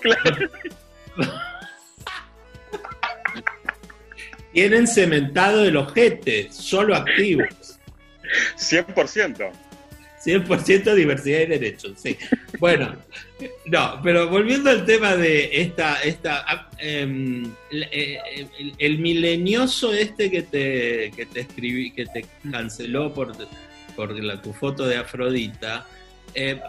[0.00, 0.50] Claro.
[4.52, 7.78] Tienen cementado el ojete, solo activos.
[8.56, 9.52] 100%.
[10.24, 12.16] 100% diversidad y derechos, sí.
[12.58, 12.96] Bueno,
[13.66, 18.48] no, pero volviendo al tema de esta, esta ah, em, el,
[18.78, 23.32] el- milenioso este que te, que te escribí, que te canceló por,
[23.94, 25.86] por tu foto de Afrodita,
[26.34, 26.60] eh,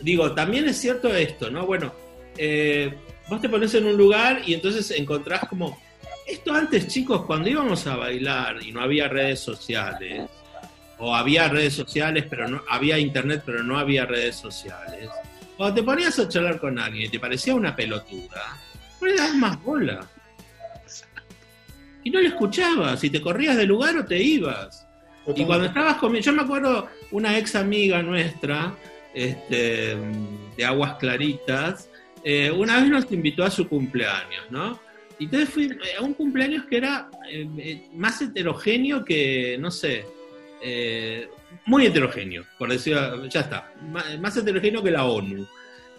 [0.00, 1.64] digo, también es cierto esto, ¿no?
[1.66, 1.94] Bueno,
[2.36, 2.92] eh,
[3.28, 5.80] vos te pones en un lugar y entonces encontrás como,
[6.26, 10.22] esto antes chicos, cuando íbamos a bailar y no había redes sociales,
[10.98, 15.08] o había redes sociales, pero no había internet, pero no había redes sociales.
[15.56, 18.58] Cuando te ponías a charlar con alguien y te parecía una pelotuda,
[19.00, 20.06] no le das más bola.
[22.04, 24.86] Y no le escuchabas, y te corrías del lugar o te ibas.
[25.34, 28.76] Y cuando estabas comiendo, yo me acuerdo una ex amiga nuestra,
[29.12, 29.96] este,
[30.56, 31.88] de Aguas Claritas,
[32.22, 34.78] eh, una vez nos invitó a su cumpleaños, ¿no?
[35.18, 40.04] Y entonces fui a un cumpleaños que era eh, eh, más heterogéneo que, no sé,
[40.62, 41.28] eh,
[41.66, 43.72] muy heterogéneo, por decirlo, ya está,
[44.20, 45.46] más, heterogéneo que la ONU.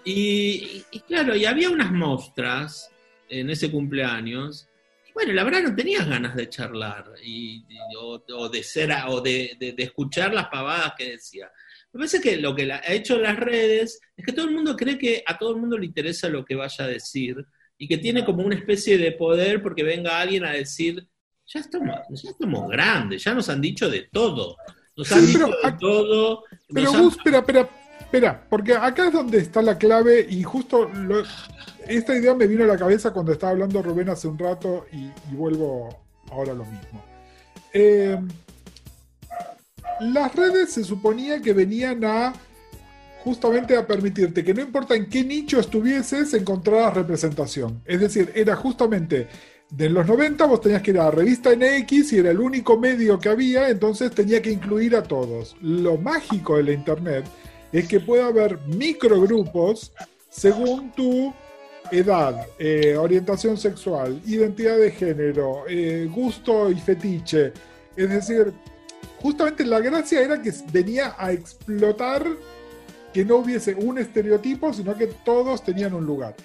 [0.05, 2.89] Y, y claro, y había unas mostras
[3.29, 4.67] en ese cumpleaños.
[5.07, 8.91] Y bueno, la verdad no tenías ganas de charlar y, y- o, o de ser
[9.07, 11.51] o de, de- de escuchar las pavadas que decía.
[11.91, 14.75] Me parece que lo que la- ha hecho las redes es que todo el mundo
[14.75, 17.45] cree que a todo el mundo le interesa lo que vaya a decir
[17.77, 21.05] y que tiene como una especie de poder porque venga alguien a decir,
[21.47, 24.57] ya estamos, ya estamos grandes, ya nos han dicho de todo.
[24.95, 26.43] Nos han Sí, dicho pero de todo.
[26.73, 27.69] Pero han- Gus, espera, espera,
[27.99, 31.23] espera, porque acá es donde está la clave y justo lo-
[31.87, 35.05] esta idea me vino a la cabeza cuando estaba hablando Rubén hace un rato y,
[35.31, 35.89] y vuelvo
[36.31, 37.03] ahora a lo mismo.
[37.73, 38.19] Eh,
[40.01, 42.33] las redes se suponía que venían a
[43.23, 47.81] justamente a permitirte que no importa en qué nicho estuvieses, encontraras representación.
[47.85, 49.27] Es decir, era justamente
[49.69, 52.77] de los 90 vos tenías que ir a la revista NX y era el único
[52.77, 55.55] medio que había, entonces tenía que incluir a todos.
[55.61, 57.25] Lo mágico de la internet
[57.71, 59.91] es que puede haber microgrupos
[60.29, 61.33] según tu
[61.91, 67.51] edad, eh, orientación sexual, identidad de género, eh, gusto y fetiche.
[67.95, 68.53] Es decir,
[69.21, 72.25] justamente la gracia era que venía a explotar
[73.13, 76.35] que no hubiese un estereotipo, sino que todos tenían un lugar.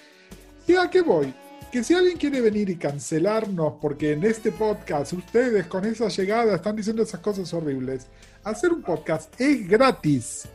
[0.67, 1.33] ¿Y a qué voy?
[1.73, 6.53] Que si alguien quiere venir y cancelarnos, porque en este podcast ustedes con esa llegada
[6.53, 8.05] están diciendo esas cosas horribles,
[8.43, 10.47] hacer un podcast es gratis.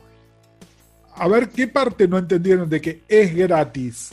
[1.16, 4.10] A ver qué parte no entendieron de que es gratis.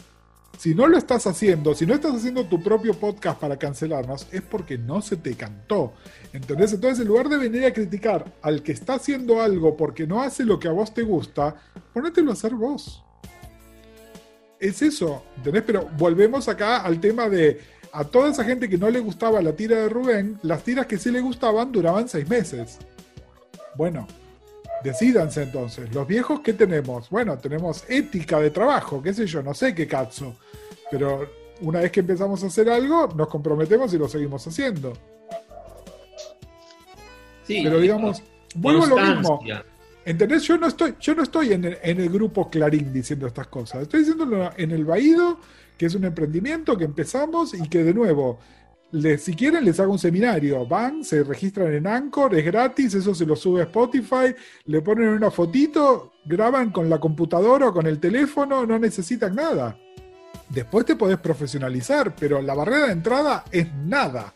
[0.57, 4.41] Si no lo estás haciendo, si no estás haciendo tu propio podcast para cancelarnos, es
[4.41, 5.93] porque no se te cantó.
[6.33, 6.73] ¿Entendés?
[6.73, 10.43] Entonces, en lugar de venir a criticar al que está haciendo algo porque no hace
[10.43, 11.55] lo que a vos te gusta,
[11.93, 13.05] ponételo a hacer vos.
[14.68, 15.63] Es eso, ¿entendés?
[15.66, 17.61] Pero volvemos acá al tema de
[17.91, 20.97] a toda esa gente que no le gustaba la tira de Rubén, las tiras que
[20.97, 22.80] sí le gustaban duraban seis meses.
[23.76, 24.07] Bueno,
[24.86, 27.09] Decídanse entonces, los viejos, ¿qué tenemos?
[27.09, 30.36] Bueno, tenemos ética de trabajo, qué sé yo, no sé qué cazo.
[30.91, 31.28] Pero
[31.61, 34.93] una vez que empezamos a hacer algo, nos comprometemos y lo seguimos haciendo.
[37.47, 38.22] Sí, Pero digamos,
[38.53, 39.41] vuelvo a lo mismo.
[40.05, 40.43] ¿Entendés?
[40.43, 43.81] Yo no estoy, yo no estoy en el, en el grupo Clarín diciendo estas cosas.
[43.81, 45.39] Estoy diciéndolo en el Baído,
[45.77, 48.39] que es un emprendimiento que empezamos y que de nuevo,
[49.17, 50.65] si quieren les hago un seminario.
[50.67, 54.35] Van, se registran en Anchor, es gratis, eso se lo sube a Spotify,
[54.65, 59.77] le ponen una fotito, graban con la computadora o con el teléfono, no necesitan nada.
[60.49, 64.35] Después te podés profesionalizar, pero la barrera de entrada es nada.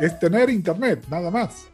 [0.00, 1.68] Es tener internet, nada más.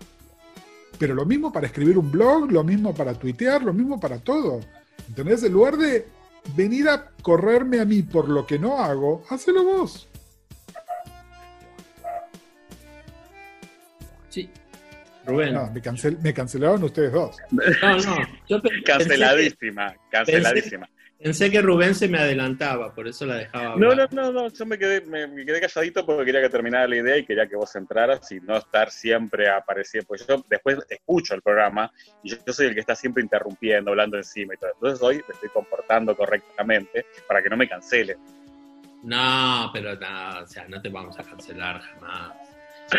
[1.03, 4.61] Pero lo mismo para escribir un blog, lo mismo para tuitear, lo mismo para todo.
[5.09, 5.43] ¿Entendés?
[5.43, 6.07] En lugar de
[6.55, 10.09] venir a correrme a mí por lo que no hago, hacelo vos.
[14.29, 14.49] Sí.
[15.27, 15.55] Rubén.
[15.55, 17.37] No, me, cancel, me cancelaron ustedes dos.
[17.51, 18.17] No, no.
[18.49, 20.89] Yo Canceladísima, canceladísima.
[21.23, 23.77] Pensé que Rubén se me adelantaba, por eso la dejaba.
[23.77, 24.12] No, hablar.
[24.12, 26.97] no, no, no, yo me quedé, me, me quedé calladito porque quería que terminara la
[26.97, 30.09] idea y quería que vos entraras y no estar siempre apareciendo.
[30.09, 31.93] Pues yo después escucho el programa
[32.25, 34.70] y yo, yo soy el que está siempre interrumpiendo, hablando encima y todo.
[34.75, 38.16] Entonces hoy me estoy comportando correctamente para que no me cancele.
[39.05, 42.33] No, pero no, o sea, no te vamos a cancelar jamás.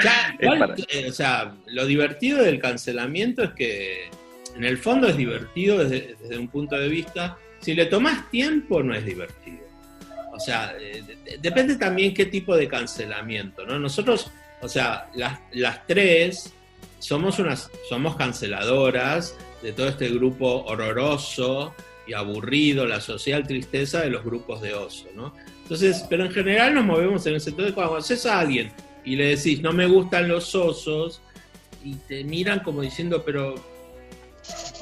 [0.01, 4.09] Ya, igual, eh, o sea, lo divertido del cancelamiento es que
[4.55, 7.37] en el fondo es divertido desde, desde un punto de vista.
[7.63, 9.63] Si le tomas tiempo, no es divertido.
[10.31, 13.79] O sea, eh, de- de- depende también qué tipo de cancelamiento, ¿no?
[13.79, 14.29] Nosotros,
[14.61, 16.53] o sea, las, las tres
[16.99, 21.73] somos unas, somos canceladoras de todo este grupo horroroso
[22.07, 25.33] y aburrido, la social tristeza de los grupos de oso, ¿no?
[25.61, 28.71] Entonces, pero en general nos movemos en ese entonces cuando haces a alguien
[29.05, 31.21] y le decís no me gustan los osos
[31.83, 33.55] y te miran como diciendo pero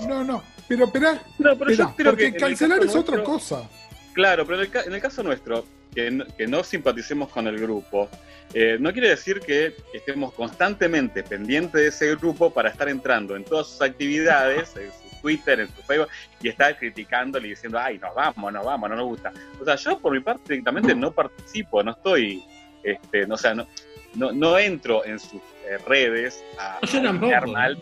[0.07, 0.43] No, no,
[0.75, 3.69] pero espera, No, pero yo creo porque que cancelar es otra cosa.
[4.13, 7.47] Claro, pero en el, ca- en el caso nuestro, que no, que no simpaticemos con
[7.47, 8.09] el grupo,
[8.53, 13.43] eh, no quiere decir que estemos constantemente pendientes de ese grupo para estar entrando en
[13.45, 16.09] todas sus actividades, en su Twitter, en su Facebook,
[16.41, 19.31] y estar criticándole y diciendo, ay, nos vamos, nos vamos, no nos gusta.
[19.59, 22.43] O sea, yo por mi parte directamente no participo, no estoy,
[22.83, 23.65] este, no, o sea, no,
[24.15, 27.77] no, no entro en sus eh, redes a, a mal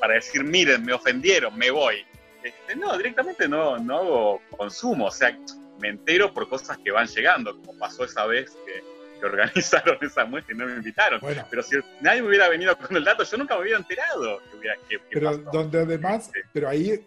[0.00, 1.96] para decir, miren, me ofendieron, me voy.
[2.44, 5.36] Este, no, directamente no, no hago consumo, o sea,
[5.80, 8.84] me entero por cosas que van llegando, como pasó esa vez que,
[9.18, 11.20] que organizaron esa muestra y no me invitaron.
[11.20, 14.40] Bueno, Pero si nadie me hubiera venido con el dato, yo nunca me hubiera enterado
[14.50, 15.50] que hubiera que, que pero pasó.
[15.58, 16.40] donde además, Sí.
[16.52, 17.04] pero ahí,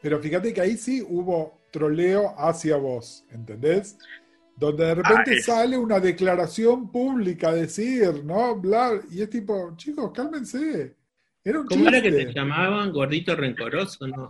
[0.00, 3.98] pero fíjate que ahí sí hubo troleo hacia vos, ¿entendés?
[4.56, 8.56] Donde de repente Ah, es- sale una declaración pública a decir, ¿no?
[8.56, 10.96] Bla, y es tipo, chicos, cálmense.
[11.44, 12.92] Era un ¿cómo era que te llamaban?
[12.92, 14.28] Gordito rencoroso, ¿no?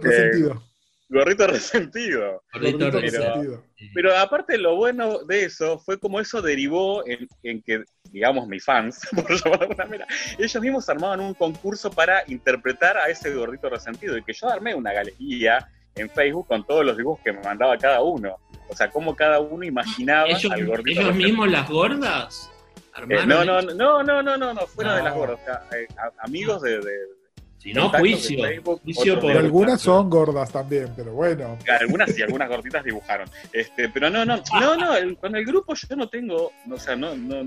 [0.00, 0.62] Resentido.
[1.10, 2.42] Gorrito resentido.
[2.52, 3.18] Gordito Gordito rencoroso.
[3.18, 3.64] resentido.
[3.92, 8.64] Pero aparte lo bueno de eso fue como eso derivó en, en que, digamos, mis
[8.64, 10.06] fans, por llamarlo de alguna manera,
[10.38, 14.74] ellos mismos armaban un concurso para interpretar a ese gordito resentido y que yo armé
[14.74, 18.36] una galería en Facebook con todos los dibujos que me mandaba cada uno.
[18.68, 21.28] O sea, cómo cada uno imaginaba ¿Ellos, al gordito ellos resentido.
[21.28, 22.50] mismos las gordas?
[22.96, 24.96] Eh, ¿Armaron no, no, no, no, no, no, no, fuera No.
[24.96, 25.38] de las gordas.
[25.40, 27.14] O sea, eh, a- amigos de, de-
[27.58, 28.42] Si no, juicio.
[28.44, 29.32] Facebook, Juicio por...
[29.32, 31.58] Algunas son gordas también, pero bueno.
[31.80, 33.28] Algunas sí, algunas gorditas dibujaron.
[33.52, 36.78] Este, pero no, no, no, no, el- con el grupo yo no tengo, no, o
[36.78, 37.42] sea, no, no,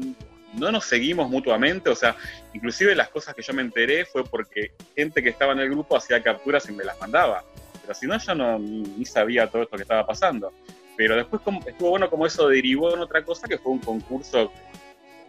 [0.53, 2.15] no nos seguimos mutuamente, o sea,
[2.53, 5.95] inclusive las cosas que yo me enteré fue porque gente que estaba en el grupo
[5.95, 7.43] hacía capturas y me las mandaba.
[7.83, 10.51] Pero si no, yo no ni, ni sabía todo esto que estaba pasando.
[10.97, 14.51] Pero después como- estuvo bueno como eso derivó en otra cosa que fue un concurso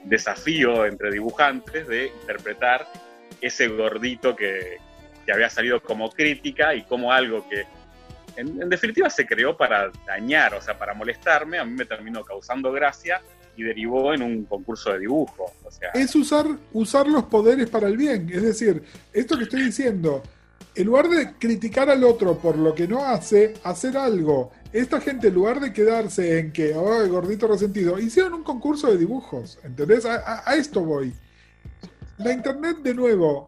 [0.04, 2.86] desafío entre dibujantes de interpretar
[3.40, 4.78] ese gordito que,
[5.24, 7.66] que había salido como crítica y como algo que
[8.38, 12.70] en, definitiva se creó para dañar, o sea, para molestarme, a mí me terminó causando
[12.70, 13.20] gracia
[13.56, 15.52] y derivó en un concurso de dibujo.
[15.92, 18.30] Es usar, usar los poderes para el bien.
[18.32, 18.82] Es decir,
[19.12, 20.22] esto que estoy diciendo,
[20.76, 24.52] en lugar de criticar al otro por lo que no hace, hacer algo.
[24.72, 28.98] Esta gente, en lugar de quedarse en que, oh, gordito resentido, hicieron un concurso de
[28.98, 29.58] dibujos.
[29.64, 30.04] ¿Entendés?
[30.04, 31.14] A esto voy.
[32.18, 33.46] La internet, de nuevo,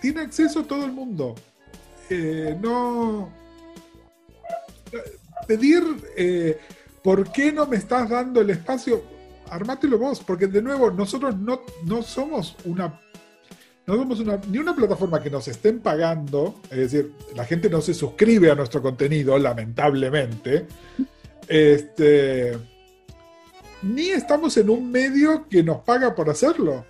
[0.00, 1.34] tiene acceso a todo el mundo.
[2.08, 3.30] Eh, no.
[5.46, 5.82] Pedir
[6.16, 6.58] eh,
[7.02, 9.02] por qué no me estás dando el espacio,
[9.50, 13.00] armátelo vos, porque de nuevo, nosotros no, no somos una.
[13.86, 17.80] No somos una, ni una plataforma que nos estén pagando, es decir, la gente no
[17.80, 20.66] se suscribe a nuestro contenido, lamentablemente.
[21.48, 22.56] Este,
[23.82, 26.84] ni estamos en un medio que nos paga por hacerlo.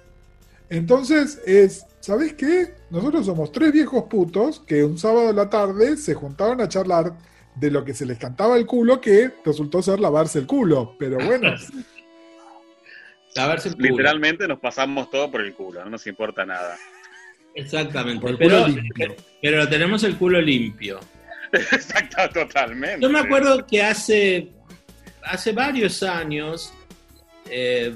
[0.68, 2.74] Entonces es, ¿sabes qué?
[2.90, 7.16] Nosotros somos tres viejos putos que un sábado a la tarde se juntaron a charlar
[7.54, 10.94] de lo que se les cantaba el culo, que resultó ser lavarse el culo.
[10.98, 11.50] Pero bueno,
[13.36, 13.88] A ver si el culo.
[13.88, 16.76] literalmente nos pasamos todo por el culo, no nos importa nada.
[17.54, 18.20] Exactamente.
[18.20, 19.16] por el Pero, culo limpio.
[19.40, 21.00] pero tenemos el culo limpio.
[21.52, 23.00] Exacto, totalmente.
[23.00, 24.50] Yo me acuerdo que hace,
[25.22, 26.72] hace varios años
[27.50, 27.94] eh,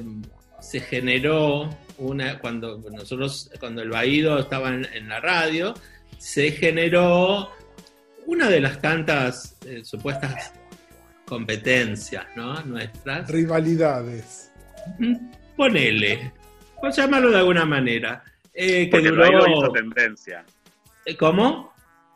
[0.61, 5.73] se generó una, cuando nosotros, cuando el Baído estaba en, en la radio,
[6.19, 7.51] se generó
[8.27, 10.53] una de las tantas eh, supuestas
[11.25, 12.61] competencias, ¿no?
[12.63, 13.29] Nuestras.
[13.31, 14.51] rivalidades.
[14.99, 15.15] Mm,
[15.57, 16.33] Ponele,
[16.81, 18.23] por llamarlo de alguna manera.
[18.59, 20.45] eh, que Porque el baile hizo duró, tendencia.
[21.19, 21.73] ¿Cómo?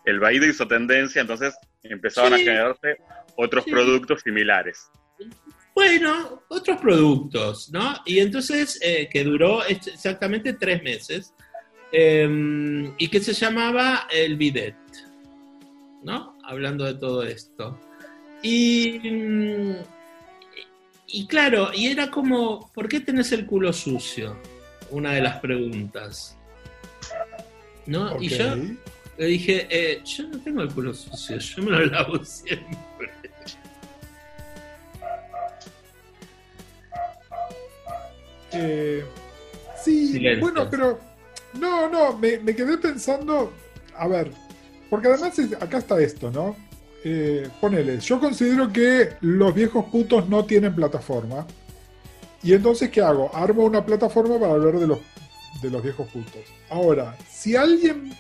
[0.07, 2.41] El Baído hizo tendencia, entonces empezaban Sí.
[2.41, 2.97] a generarse
[3.37, 3.71] otros Sí.
[3.71, 4.91] productos similares.
[5.75, 7.95] Bueno, otros productos, ¿no?
[8.07, 11.35] Y entonces, eh, que duró ex- exactamente tres meses,
[11.93, 14.77] eh, y que se llamaba el bidet,
[16.03, 16.39] ¿no?
[16.45, 17.79] Hablando de todo esto.
[18.43, 19.75] Y, mm,
[21.13, 24.37] y claro, y era como, ¿por qué tenés el culo sucio?
[24.91, 26.37] Una de las preguntas.
[27.87, 28.21] ¿No?
[28.23, 28.55] Y yo
[29.19, 32.71] le dije, eh, yo no tengo el culo sucio, yo me lo lavo siempre.
[38.53, 39.05] Eh,
[39.83, 40.41] sí, Silencio.
[40.41, 40.99] bueno, pero
[41.55, 43.53] no, no, me, me quedé pensando,
[43.97, 44.33] a ver,
[44.89, 46.57] porque además es- acá está esto, ¿no?
[47.03, 51.47] Eh, ponele, yo considero que los viejos putos no tienen plataforma.
[52.43, 53.31] Y entonces, ¿qué hago?
[53.35, 54.99] Armo una plataforma para hablar de los,
[55.63, 56.43] de los viejos putos.
[56.69, 58.13] Ahora, si alguien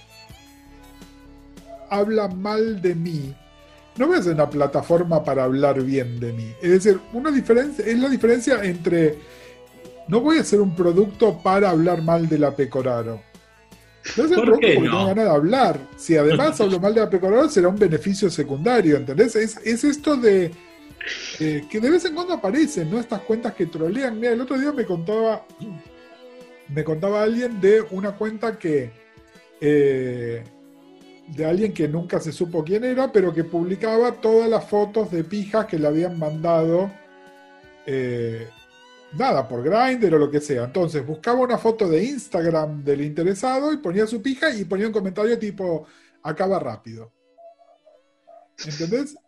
[1.88, 3.34] habla mal de mí,
[3.96, 6.52] no voy a hacer una plataforma para hablar bien de mí.
[6.62, 9.18] Es decir, una diferencia, es la diferencia entre
[10.08, 13.29] no voy a hacer un producto para hablar mal de la Pecoraro.
[14.16, 14.90] No es el ¿Por qué porque no?
[14.90, 15.78] tengo ganas de hablar.
[15.96, 19.36] Si además hablo mal de la Pecoraro, será un beneficio secundario, ¿entendés?
[19.36, 20.50] Es, es esto de
[21.38, 22.98] eh, que de vez en cuando aparecen, ¿no?
[22.98, 24.18] Estas cuentas que trolean.
[24.18, 25.46] Mira, el otro día me contaba,
[26.68, 28.90] me contaba alguien de una cuenta que
[29.60, 30.44] eh,
[31.28, 35.24] de alguien que nunca se supo quién era, pero que publicaba todas las fotos de
[35.24, 36.90] pijas que le habían mandado.
[37.86, 38.48] eh,
[39.12, 40.64] nada, por Grindr o lo que sea.
[40.64, 44.92] Entonces buscaba una foto de Instagram del interesado y ponía su pija y ponía un
[44.92, 45.86] comentario tipo,
[46.22, 47.12] acaba rápido.
[48.62, 49.18] ¿Entendés?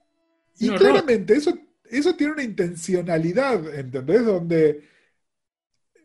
[0.58, 1.52] Y No, claramente eso,
[1.84, 4.24] eso tiene una intencionalidad, ¿entendés?
[4.26, 4.84] Donde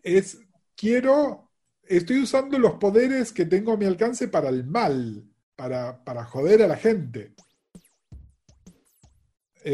[0.04, 0.40] es,
[0.76, 1.52] quiero,
[1.84, 5.24] estoy usando los poderes que tengo a mi alcance para el mal,
[5.56, 7.34] para, para joder a la gente.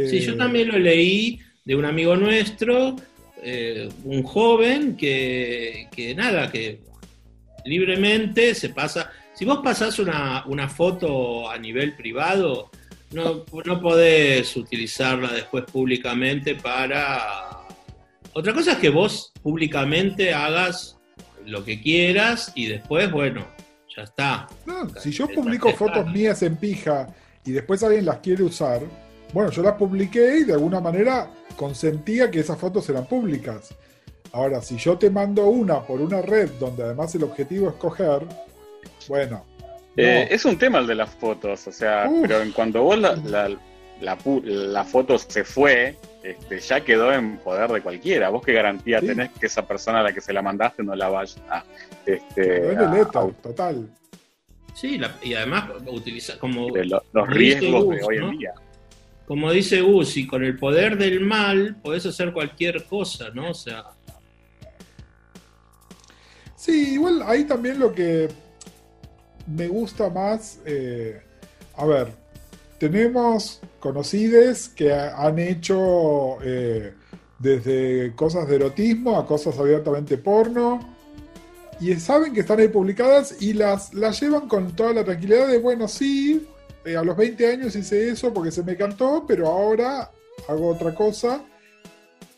[0.02, 2.96] Sí, yo Eh, también lo leí de un amigo nuestro,
[3.44, 6.82] eh, un joven que, que nada, que
[7.66, 9.12] libremente se pasa.
[9.34, 12.70] Si vos pasás una, una foto a nivel privado,
[13.12, 17.60] no, no podés utilizarla después públicamente para...
[18.34, 20.98] Otra cosa es que vos públicamente hagas
[21.46, 23.46] lo que quieras y después, bueno,
[23.96, 24.48] ya está.
[24.66, 27.08] No, si yo publico fotos mías en pija
[27.46, 28.82] y después alguien las quiere usar,
[29.34, 33.74] bueno, yo las publiqué y de alguna manera consentía que esas fotos eran públicas.
[34.32, 38.24] Ahora, si yo te mando una por una red donde además el objetivo es coger,
[39.08, 39.46] bueno.
[39.48, 39.54] no.
[40.04, 42.22] Eh, es un tema el de las fotos, o sea, Uf.
[42.24, 43.50] pero en cuando vos la, la,
[44.02, 48.30] la pu- la foto se fue, este, ya quedó en poder de cualquiera.
[48.30, 49.08] ¿Vos qué garantía Sí.
[49.08, 51.64] tenés que esa persona a la que se la mandaste no la vaya a,
[52.06, 53.88] este, Quedó en a- el éter, a- total.
[54.74, 56.70] Sí, la- y además utiliza como...
[56.76, 58.32] los riesgos de hoy ¿no?
[58.32, 58.54] en día?
[59.26, 63.52] Como dice Uzi, con el poder del mal podés hacer cualquier cosa, ¿no?
[63.52, 63.86] O sea,
[66.56, 68.30] Sí, igual ahí también lo que
[69.48, 71.22] me gusta más, eh,
[71.76, 72.08] a ver,
[72.80, 76.94] tenemos conocides que ha- han hecho eh,
[77.40, 80.80] desde cosas de erotismo a cosas abiertamente porno
[81.82, 85.58] y saben que están ahí publicadas y las, las llevan con toda la tranquilidad de,
[85.58, 86.48] bueno, sí,
[86.86, 90.12] eh, a los 20 años hice eso porque se me cantó, pero ahora
[90.48, 91.44] hago otra cosa.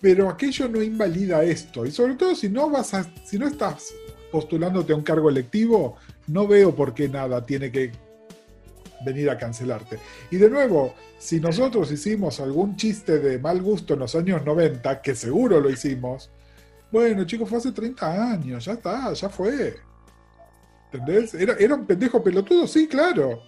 [0.02, 1.86] Pero aquello no invalida esto.
[1.86, 3.94] Y sobre todo si no vas a, si no estás
[4.32, 5.96] postulándote a un cargo electivo,
[6.28, 7.92] no veo por qué nada tiene que
[9.04, 9.98] venir a cancelarte.
[10.30, 15.02] Y de nuevo, si nosotros hicimos algún chiste de mal gusto en los años 90,
[15.02, 16.30] que seguro lo hicimos,
[16.92, 19.76] bueno, chicos, fue hace 30 años, ya está, ya fue.
[20.92, 21.34] ¿Entendés?
[21.34, 22.68] ¿Era, era un pendejo pelotudo?
[22.68, 23.42] Sí, claro.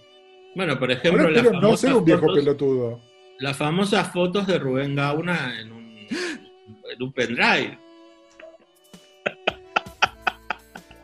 [0.58, 3.00] Bueno, por ejemplo, Ahora espero no famosas, ser un viejo fotos, pelotudo.
[3.38, 7.78] las famosas fotos de Rubén Gauna en un, en un pendrive.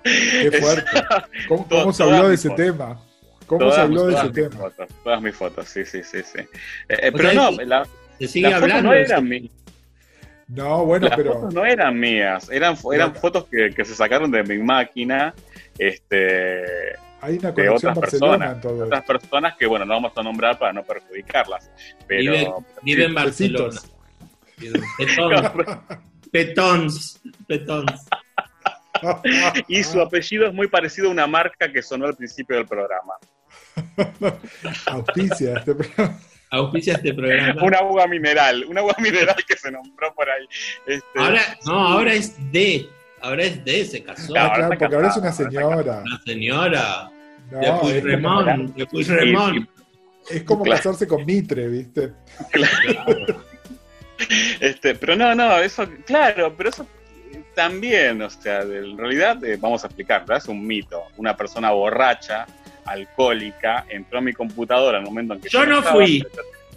[0.02, 0.90] Qué fuerte.
[1.48, 2.64] ¿Cómo, cómo se habló de ese fotos.
[2.66, 3.00] tema?
[3.46, 4.50] ¿Cómo Todas, se habló de ese mis tema?
[4.56, 6.38] fotos, todas mis fotos, sí, sí, sí, sí.
[6.40, 6.46] Eh,
[6.88, 7.86] eh, pero sea, no, la-
[8.18, 8.88] Se sigue las fotos hablando.
[8.88, 9.50] no de eran mías.
[10.48, 11.32] No, bueno, Las pero.
[11.34, 15.32] fotos no eran mías, eran, eran fotos que, que se sacaron de mi máquina,
[15.78, 19.12] este, Hay una de conexión otras personas, en todo otras esto.
[19.14, 21.70] personas que, bueno, no vamos a nombrar para no perjudicarlas,
[22.06, 22.32] pero...
[22.32, 22.52] Vive,
[22.82, 23.80] vive en Barcelona.
[24.98, 25.64] Petón,
[26.30, 27.92] petons, petons.
[29.68, 33.14] y su apellido es muy parecido a una marca que sonó al principio del programa.
[34.86, 36.18] Auspicia este programa.
[36.50, 37.62] Auspicia este programa.
[37.62, 40.46] Una agua mineral, una agua mineral que se nombró por ahí.
[40.86, 42.86] Este, Ahora, no, ahora es D.
[43.24, 44.26] Ahora es D, se casó.
[44.32, 46.02] Claro, Ah, claro, porque ahora es una casada, señora.
[46.04, 47.10] Una señora.
[47.50, 49.68] No, de Puigdemont, de Puigdemont.
[50.30, 50.76] es como Claro.
[50.78, 52.12] casarse con Mitre, ¿viste?
[54.60, 56.86] Este, pero no, no, eso, claro, pero eso
[57.54, 60.38] también, o sea, de- en realidad, eh, vamos a explicar, ¿verdad?
[60.38, 61.02] es un mito.
[61.16, 62.46] Una persona borracha,
[62.84, 66.24] alcohólica, entró a mi computadora en el momento en que Yo no estaba, fui.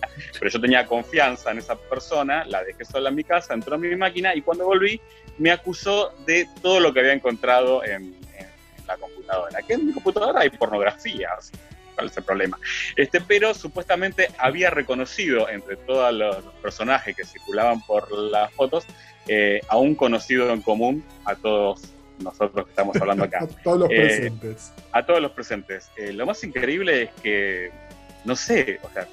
[0.40, 3.78] Pero yo, tenía confianza en esa persona, la dejé sola en mi casa, entró a
[3.78, 5.00] mi máquina y cuando volví
[5.38, 8.04] me acusó de todo lo que había encontrado en,
[8.36, 9.62] en- en la computadora.
[9.62, 11.60] Que en mi computadora hay pornografía, sea,
[11.96, 12.58] ¿cuál es el problema?
[12.96, 18.86] Este, pero supuestamente había reconocido entre todos los personajes que circulaban por las fotos
[19.28, 21.82] eh, a un conocido en común a todos
[22.20, 24.72] nosotros que estamos hablando acá, A todos los Eh, presentes.
[24.92, 25.90] a todos los presentes.
[25.98, 27.72] Eh, lo más increíble es que,
[28.26, 29.08] no sé, o sea,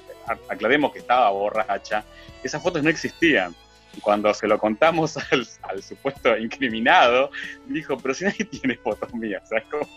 [0.49, 2.03] aclaremos que estaba borracha,
[2.43, 3.55] esas fotos no existían.
[4.01, 7.31] Cuando se lo contamos al, al supuesto incriminado,
[7.67, 9.87] dijo, pero si nadie tiene fotos mías, sea, ¿cómo,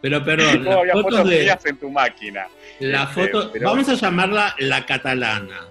[0.00, 2.46] Pero perdón, las había fotos fotos de mías en tu máquina?
[2.80, 5.66] la Este, foto, pero- vamos a llamarla la catalana.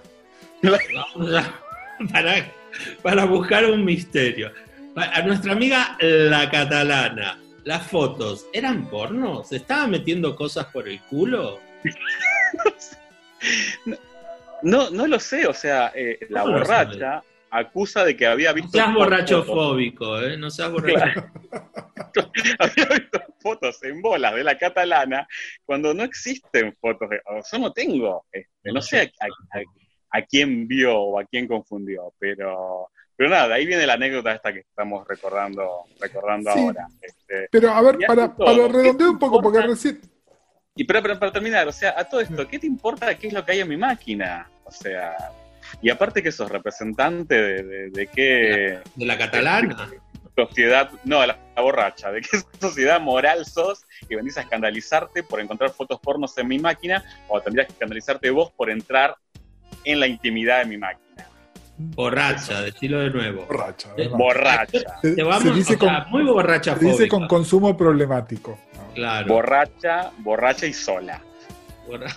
[0.62, 1.60] Vamos a-
[2.12, 2.46] para,
[3.02, 4.52] para buscar un misterio.
[4.96, 9.44] A nuestra amiga la catalana, las fotos, ¿eran porno?
[9.44, 11.60] ¿Se estaba metiendo cosas por el culo?
[12.54, 12.72] No,
[14.64, 18.56] no lo sé, o sea, eh, la ¿Cómo lo borracha acusa de que había No
[18.56, 20.38] visto seas fotos- borrachofóbico, ¿eh?
[20.38, 21.26] No seas borracho.
[22.60, 25.28] había visto fotos en bolas de la catalana
[25.66, 27.10] cuando no existen fotos.
[27.10, 29.64] De, o yo no tengo, este, no sé a, a- a-
[30.20, 34.54] a quién vio o a quién confundió, pero, pero nada, ahí viene la anécdota esta
[34.54, 36.60] que estamos recordando, recordando Sí.
[36.60, 36.88] ahora.
[37.02, 40.00] Este, Pero a ver, para, para ¿Qué redondear un poco, porque recién.
[40.76, 43.34] Y pero, pero para terminar, o sea, a todo esto, ¿qué te importa qué es
[43.34, 44.50] lo que hay en mi máquina?
[44.64, 45.16] O sea,
[45.82, 49.90] y aparte que sos representante de, de, de qué De la catalana.
[50.36, 55.40] sociedad, no, la, la borracha, de qué sociedad moral sos que venís a escandalizarte por
[55.40, 59.16] encontrar fotos pornos en mi máquina o tendrías que escandalizarte vos por entrar
[59.84, 61.04] en la intimidad de mi máquina.
[61.78, 63.46] Borracha, decilo de nuevo.
[63.46, 63.90] Borracha.
[63.98, 64.08] Eh.
[64.08, 67.76] Borracha, Se, Te se vamos, dice, o sea, con, muy borracha se dice con consumo
[67.76, 68.58] problemático.
[68.94, 69.34] Claro.
[69.34, 71.22] borracha, borracha y sola.
[71.88, 72.16] borra-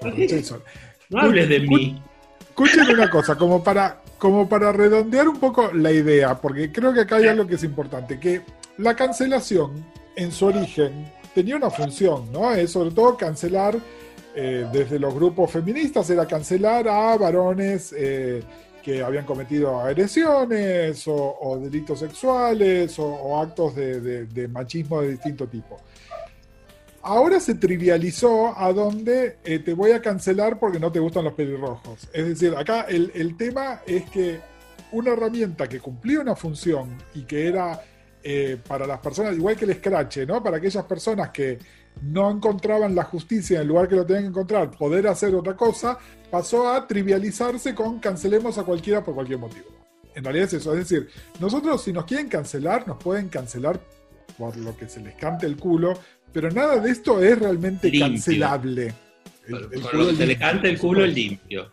[0.00, 0.62] borracha y sola.
[1.10, 2.02] No hables de mí.
[2.40, 7.00] Escuchen una cosa, como para, como para redondear un poco la idea, porque creo que
[7.02, 8.42] acá hay algo que es importante, que
[8.78, 9.84] la cancelación
[10.16, 12.52] en su origen tenía una función, ¿no?
[12.52, 13.76] Es sobre todo cancelar
[14.34, 18.42] eh, desde los grupos feministas, era cancelar a varones eh,
[18.88, 25.78] que habían cometido agresiones o, delitos sexuales o, actos de, machismo de distinto tipo.
[27.02, 31.34] Ahora se trivializó a donde eh, te voy a cancelar porque no te gustan los
[31.34, 32.08] pelirrojos.
[32.14, 34.40] Es decir, acá el, tema es que
[34.92, 37.82] una herramienta que cumplía una función y que era
[38.22, 40.42] eh, para las personas, igual que el Scratch, ¿no?
[40.42, 41.58] Para aquellas personas que
[42.02, 45.56] no encontraban la justicia en el lugar que lo tenían que encontrar, poder hacer otra
[45.56, 45.98] cosa,
[46.30, 49.66] pasó a trivializarse con cancelemos a cualquiera por cualquier motivo.
[50.14, 51.08] En realidad es eso, es decir,
[51.40, 53.80] nosotros si nos quieren cancelar, nos pueden cancelar
[54.36, 55.98] por lo que se les cante el culo,
[56.32, 58.08] pero nada de esto es realmente Limpio.
[58.14, 58.94] cancelable.
[59.46, 61.14] El- Por, el por culo lo que se le limpio, canta el culo supuesto.
[61.20, 61.70] limpio.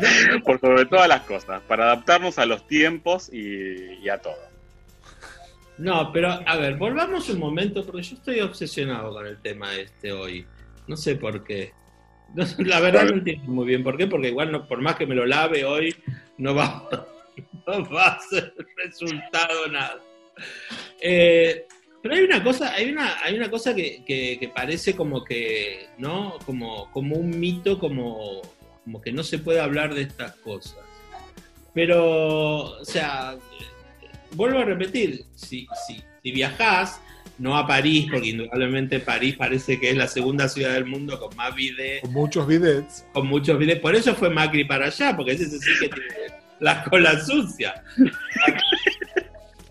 [0.44, 4.36] Por sobre todas las cosas, para adaptarnos a los tiempos y, y a todo.
[5.78, 10.12] No, pero a ver, volvamos un momento, porque yo estoy obsesionado con el tema este
[10.12, 10.46] hoy.
[10.86, 11.72] No sé por qué.
[12.32, 15.04] No la verdad no entiendo muy bien por qué, porque igual no, por más que
[15.04, 15.96] me lo lave hoy,
[16.38, 16.88] no va,
[17.66, 19.98] no va a ser resultado nada.
[21.00, 21.66] Eh,
[22.00, 25.88] pero hay una cosa, hay una, hay una cosa que, que- que parece como que,
[25.98, 26.38] ¿no?
[26.46, 28.40] Como, como un mito, como,
[28.84, 30.76] como que no se puede hablar de estas cosas.
[31.74, 33.36] Pero, o sea,
[34.32, 37.00] vuelvo a repetir, si, si, si viajás,
[37.38, 41.34] no a París, porque indudablemente París parece que es la segunda ciudad del mundo con
[41.36, 43.06] más bidet, Con muchos bidets.
[43.12, 43.80] con muchos bidets.
[43.80, 47.82] Por eso fue Macri para allá, porque ese sí que tiene la cola sucia.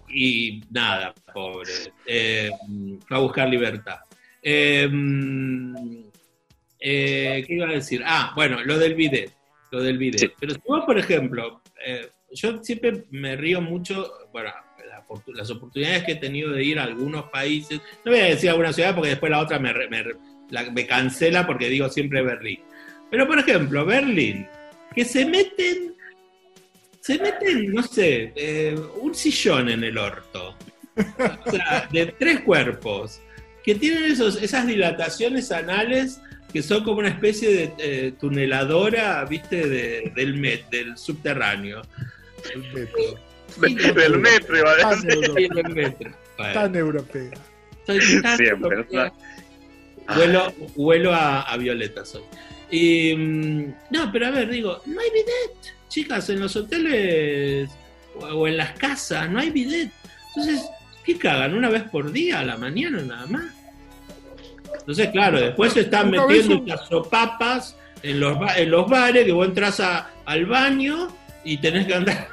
[0.10, 1.70] y nada, pobre.
[2.06, 2.50] Eh,
[3.08, 4.00] fue a buscar libertad.
[4.42, 4.90] Eh,
[6.80, 8.02] eh, ¿Qué iba a decir?
[8.06, 9.32] Ah, bueno, lo del bidet.
[9.72, 10.20] Lo del bidet.
[10.20, 10.32] Sí.
[10.40, 14.50] Pero si vos, por ejemplo, eh, yo siempre me río mucho, bueno,
[14.88, 15.04] la
[15.34, 18.72] las oportunidades que he tenido de ir a algunos países, no voy a decir alguna
[18.74, 20.04] ciudad porque después la otra me, me,
[20.50, 22.60] la- me cancela porque digo siempre Berlín.
[23.10, 24.48] Pero por ejemplo, Berlín,
[24.94, 25.96] que se meten,
[27.02, 30.56] se meten, no sé, eh, un sillón en el orto.
[31.46, 33.22] O sea, de tres cuerpos,
[33.64, 36.22] que tienen esos, esas dilataciones anales
[36.52, 41.82] que son como una especie de eh, tuneladora, viste, de- del, met, del subterráneo.
[42.54, 43.94] el metro.
[43.94, 45.02] del metro, iba a Tan.
[45.02, 46.12] Sí, del metro.
[46.38, 47.32] Bueno, Tan europea.
[47.86, 49.14] soy tan Siempre, europea.
[50.08, 50.16] ¿no?
[50.16, 52.24] Huelo, huelo a, a violeta soy.
[52.72, 55.76] Y, mm, no, pero a ver, digo, no hay bidet.
[55.90, 57.70] Chicas, en los hoteles
[58.16, 59.92] o, o en las casas no hay bidet.
[60.36, 60.66] Entonces,
[61.04, 61.54] ¿qué cagan?
[61.56, 63.46] ¿Una vez por día a la mañana nada más?
[64.78, 69.32] Entonces, claro, después se están metiendo un- estas sopapas en los, en los bares que
[69.32, 71.08] vos entras a- al baño
[71.44, 72.28] y tenés que andar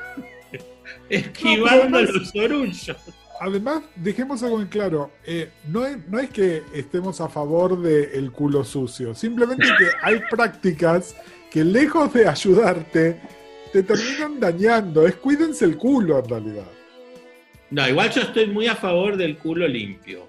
[1.09, 2.97] esquivando además- los orullos.
[3.39, 5.11] Además, dejemos algo en claro.
[5.27, 9.15] eh, no, es, no es que estemos a favor del culo sucio.
[9.15, 11.15] Simplemente que hay prácticas
[11.51, 13.21] que lejos de ayudarte,
[13.75, 15.07] te terminan dañando.
[15.07, 16.65] Es cuídense el culo en realidad.
[17.71, 20.27] No, igual yo estoy muy a favor del culo limpio.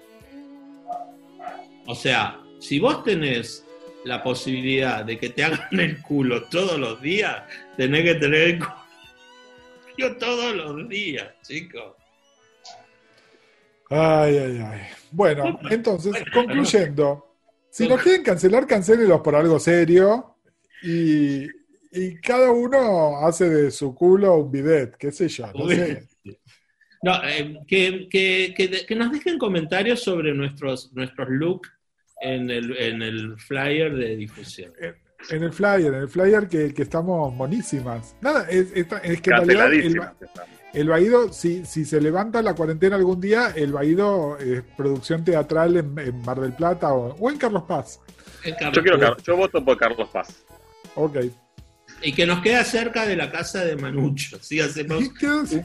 [1.88, 3.64] O sea, si vos tenés
[4.04, 7.42] la posibilidad de que te hagan el culo todos los días,
[7.76, 11.94] tenés que tener el culo todos los días, chicos.
[13.90, 14.80] Ay, ay, ay.
[15.10, 17.24] Bueno, entonces, Bueno, concluyendo.
[17.70, 20.36] Si nos quieren cancelar, cancélenlos por algo serio.
[20.82, 21.46] Y,
[21.90, 25.50] y cada uno hace de su culo un bidet, qué sé yo.
[25.54, 26.06] No sé.
[27.02, 31.70] No, eh, que, que- que que nos dejen comentarios sobre nuestros, nuestros looks
[32.20, 34.72] en el, en el flyer de difusión.
[35.30, 38.14] En el flyer, en el flyer que, que estamos monísimas.
[38.20, 40.00] Nada, es, es- es que en realidad el,
[40.74, 45.76] el Baído, si, si se levanta la cuarentena algún día, el Baído es producción teatral
[45.76, 48.00] en, en Mar del Plata o, o en Carlos Paz.
[48.44, 50.44] Eh, Carlos, Yo, quiero, yo voto por Carlos Paz.
[50.94, 51.16] Ok.
[52.02, 54.38] Y que nos queda cerca de la casa de Manucho.
[54.40, 54.60] ¿sí?
[54.60, 55.64] Hacemos ¿Y qué hace?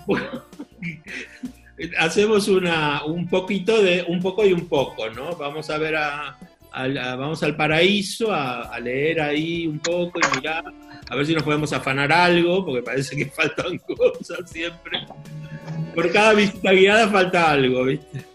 [1.98, 5.36] Hacemos una, un poquito de, un poco y un poco, ¿no?
[5.36, 6.38] Vamos a ver a,
[6.72, 10.64] a- vamos al paraíso a, leer ahí un poco y mirar,
[11.10, 15.06] a ver si nos podemos afanar algo, porque parece que faltan cosas siempre.
[15.94, 18.26] Por cada visita guiada falta algo, ¿viste?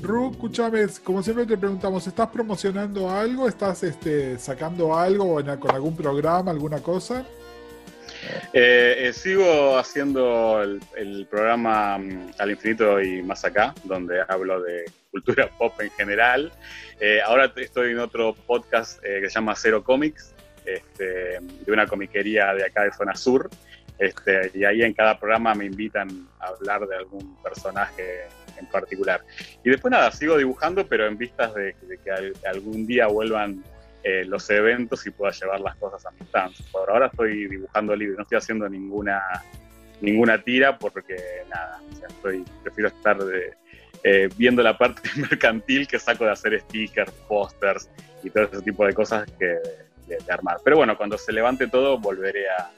[0.00, 3.48] Ru, escúchame, como siempre te preguntamos, ¿estás promocionando algo?
[3.48, 7.26] ¿Estás este, sacando algo con algún programa, alguna cosa?
[8.52, 10.62] Eh, eh, sigo haciendo
[10.96, 16.52] el, programa mm, Al Infinito y Más Acá, donde hablo de cultura pop en general.
[17.00, 21.86] Eh, ahora estoy en otro podcast eh, que se llama Cero Comics, este, de una
[21.86, 23.48] comiquería de acá de Zona Sur.
[23.98, 29.22] Este, y ahí en cada programa me invitan a hablar de algún personaje en particular.
[29.64, 33.62] Y después nada, sigo dibujando, pero en vistas de, que al- algún día vuelvan
[34.02, 36.54] eh, los eventos y pueda llevar las cosas a mi stand.
[36.70, 39.22] Por ahora estoy dibujando libre, no estoy haciendo ninguna
[40.00, 41.16] ninguna tira porque
[41.50, 43.54] nada, o sea, estoy, prefiero estar de,
[44.04, 47.90] eh, viendo la parte mercantil que saco de hacer stickers, pósters
[48.22, 49.46] y todo ese tipo de cosas que
[50.06, 50.58] de, de armar.
[50.64, 52.70] Pero bueno, cuando se levante todo volveré a,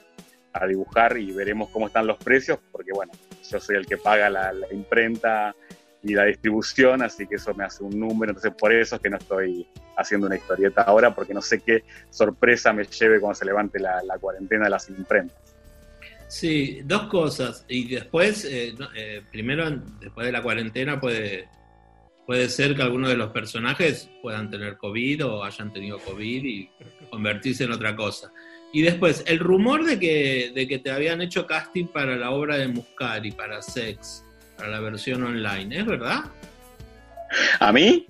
[0.53, 3.11] a dibujar y veremos cómo están los precios, porque bueno,
[3.49, 5.55] yo soy el que paga la, la imprenta
[6.03, 9.09] y la distribución, así que eso me hace un número, entonces por eso es que
[9.09, 13.45] no estoy haciendo una historieta ahora, porque no sé qué sorpresa me lleve cuando se
[13.45, 15.37] levante la, cuarentena de las imprentas.
[16.27, 17.65] Sí, dos cosas.
[17.67, 21.49] Y después, eh, eh, primero, después de la cuarentena, puede,
[22.25, 26.69] puede ser que algunos de los personajes puedan tener COVID o hayan tenido COVID y
[27.09, 28.31] convertirse en otra cosa.
[28.73, 32.57] Y después, el rumor de que, de que te habían hecho casting para la obra
[32.57, 34.23] de Muscari, para Sex,
[34.61, 36.19] para la versión online, ¿es verdad?
[37.59, 38.07] ¿A mí?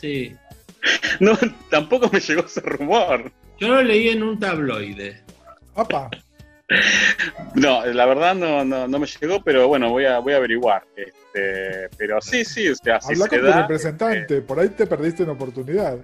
[0.00, 0.34] Sí.
[1.20, 1.38] No,
[1.70, 3.30] tampoco me llegó ese rumor.
[3.60, 5.22] Yo lo leí en un tabloide.
[5.76, 6.10] ¡Apa!
[7.54, 10.82] No, la verdad no, no, no me llegó, pero bueno, voy a, voy a averiguar.
[10.96, 14.86] Este, pero sí, sí, o sea, si Habla se con tu representante, por ahí te
[14.88, 15.98] perdiste una oportunidad.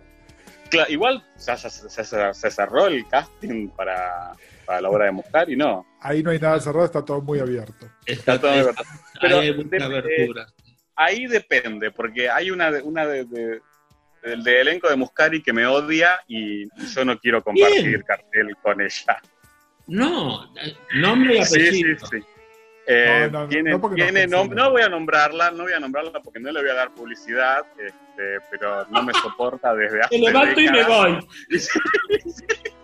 [0.88, 2.04] Igual se, se-
[2.34, 4.32] se cerró el casting para,
[4.68, 5.86] para la obra de Muscari, no.
[6.02, 7.88] Ahí no hay nada cerrado, está todo muy abierto.
[8.04, 8.74] Está todo verdad.
[9.18, 10.46] Pero hay mucha de- abertura.
[10.94, 13.62] Ahí depende, porque hay una, de- una de, de-
[14.22, 18.02] del de elenco de Muscari que me odia y yo no quiero compartir ¿Quién?
[18.02, 19.16] cartel con ella.
[19.86, 20.52] No,
[20.96, 22.06] nombre y Sí, sí, apellido.
[22.06, 22.18] sí.
[22.90, 26.40] Eh, No, tiene- no tiene nom- no voy a nombrarla, no voy a nombrarla porque
[26.40, 30.60] no le voy a dar publicidad, este, pero no me soporta desde hace Me levanto
[30.60, 31.26] y me voy.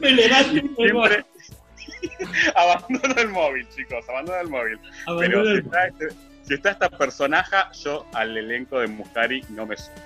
[0.00, 1.08] Me levanto y me voy.
[1.08, 1.24] Siempre
[2.56, 4.78] abandono el móvil, chicos, abandono el móvil.
[5.18, 6.08] Pero si está, este-
[6.44, 9.96] si está esta personaje, yo al elenco de Muscari no me sumo.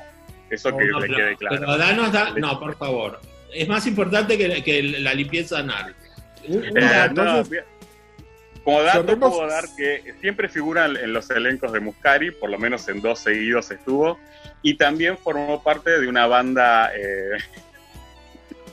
[0.50, 1.56] Eso No, que No, le pero- quede claro.
[1.58, 3.20] pero danos da- no, por favor.
[3.52, 5.94] Es más importante que, que la limpieza anal.
[6.44, 7.14] Eh, dato.
[7.14, 7.64] no, entonces- bien.
[8.62, 12.58] como dato cerremos- puedo dar que siempre figuran en los elencos de Muscari, por lo
[12.58, 14.18] menos en dos seguidos estuvo,
[14.62, 17.38] y también formó parte de una banda eh,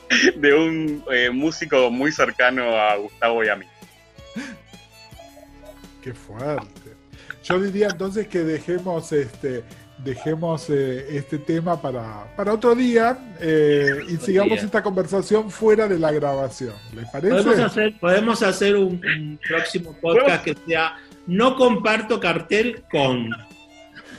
[0.36, 3.66] de un eh, músico muy cercano a Gustavo y a mí.
[6.02, 6.94] qué fuerte.
[7.42, 9.64] Yo diría entonces que dejemos este
[9.98, 15.98] dejemos eh, este tema para, para otro día eh, y sigamos esta conversación fuera de
[15.98, 16.74] la grabación.
[16.94, 17.34] ¿Les parece?
[17.34, 23.30] Podemos hacer, podemos hacer un, un próximo podcast que sea No comparto cartel con.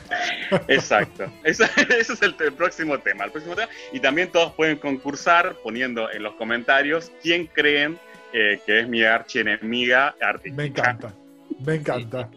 [0.67, 1.31] Exacto.
[1.43, 1.63] Ese,
[1.97, 3.25] ese es el, el próximo tema.
[3.25, 3.69] El próximo tema.
[3.91, 7.99] Y también todos pueden concursar poniendo en los comentarios quién creen
[8.37, 10.61] eh, que es mi archienemiga artística.
[10.61, 11.13] Me encanta.
[11.65, 12.29] Me encanta.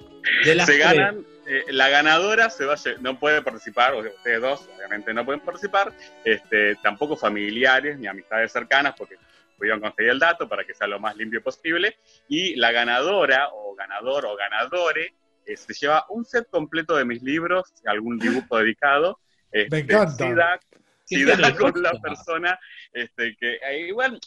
[0.44, 0.78] Se tres.
[0.78, 5.40] ganan, eh, la ganadora se va a no puede participar, ustedes dos obviamente no pueden
[5.40, 5.92] participar,
[6.24, 9.16] este, tampoco familiares ni amistades cercanas porque
[9.56, 11.96] pudieron conseguir el dato para que sea lo más limpio posible,
[12.28, 15.14] y la ganadora o ganador o ganadore
[15.48, 19.18] eh, se lleva un set completo de mis libros, algún dibujo dedicado.
[19.50, 20.26] este, Me encanta.
[20.28, 20.60] Si da,
[21.08, 21.58] Qué si da generosa.
[21.72, 22.58] con la persona
[22.92, 24.20] este, que eh, igual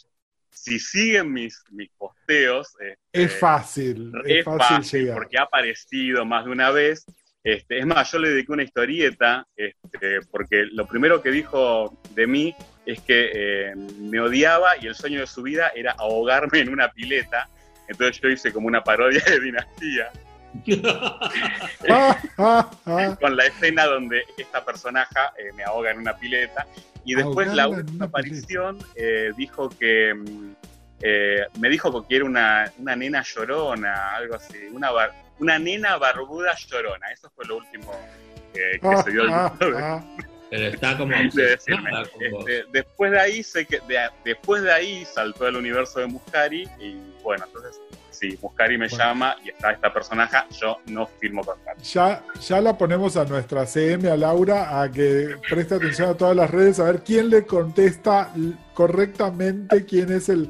[0.50, 4.12] si siguen mis, mis posteos, este, Es fácil.
[4.24, 5.14] Es, es fácil, fácil, llegar.
[5.16, 7.04] porque ha aparecido más de una vez.
[7.44, 12.26] Este, es más, yo le dediqué una historieta, este, porque lo primero que dijo de
[12.28, 12.54] mí
[12.86, 16.90] es que eh, me odiaba y el sueño de su vida era ahogarme en una
[16.92, 17.48] pileta.
[17.88, 20.10] Entonces yo hice como una parodia de dinastía.
[23.20, 26.66] con la escena donde esta personaje eh, me ahoga en una pileta.
[27.04, 30.52] Y después la última aparición eh, dijo que mm,
[31.02, 35.96] eh, me dijo que era una, una nena llorona, algo así, una, bar- una nena
[35.96, 37.10] barbuda llorona.
[37.12, 37.92] Eso fue lo último
[38.54, 40.04] eh, que Ah, se dio el ah, de, ah.
[40.50, 41.90] Pero está como de decirme.
[42.20, 46.68] Este, después de ahí sé que de- después de ahí saltó el universo de Muscari
[46.78, 47.80] y bueno, entonces
[48.22, 49.04] sí, Muscari me Bueno.
[49.04, 51.82] llama y está esta personaje, yo no firmo contrato.
[51.82, 56.36] Ya, ya la ponemos a nuestra CM, a Laura, a que preste atención a todas
[56.36, 58.32] las redes, a ver quién le contesta
[58.74, 60.48] correctamente quién es el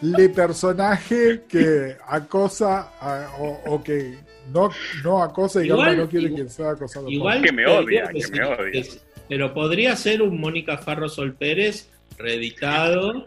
[0.00, 4.16] le personaje que acosa a- o, o que
[4.52, 4.70] no,
[5.02, 7.10] no acosa, digamos, Igual- no quiere igual- que sea acosado.
[7.10, 8.70] Igual Que me odia, que me odia.
[8.70, 8.88] que-
[9.28, 13.26] pero podría ser un Mónica Farro Sol Pérez reeditado,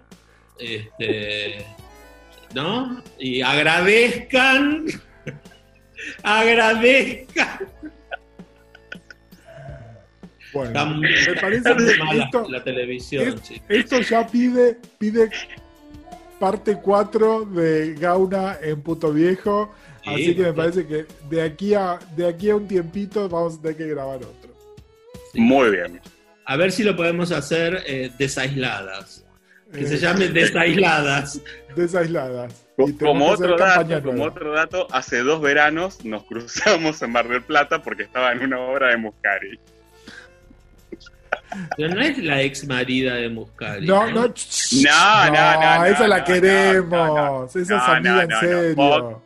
[0.58, 1.66] este,
[2.54, 3.02] ¿no?
[3.20, 4.86] Y agradezcan,
[6.24, 7.60] agradezcan.
[10.54, 11.10] Bueno, me
[11.40, 13.66] parece que mala esto, la televisión, es- chicos.
[13.70, 15.30] esto ya pide, pide
[16.40, 19.74] parte 4 de Gauna en Puto Viejo.
[20.04, 23.60] Sí, Así que me parece que de aquí a de aquí a un tiempito vamos
[23.60, 24.52] a tener que grabar otro.
[25.32, 25.40] Sí.
[25.40, 26.02] Muy bien.
[26.46, 29.24] A ver si lo podemos hacer eh, desaisladas.
[29.74, 31.42] Que Eh, se llame desaisladas.
[31.76, 32.54] Desaisladas.
[32.76, 34.32] Tenemos Como otro, dato, como nueva.
[34.32, 38.60] otro dato, hace dos veranos nos cruzamos en Mar del Plata porque estaba en una
[38.60, 39.60] obra de Muscari.
[41.76, 43.86] Pero no es la ex marida de Muscari.
[43.86, 46.90] No, no, ch- No, no, no, no, esa la queremos.
[46.90, 48.40] no, no, esa es no, amiga no, en no, no.
[48.42, 48.76] serio.
[48.76, 49.18] Fox,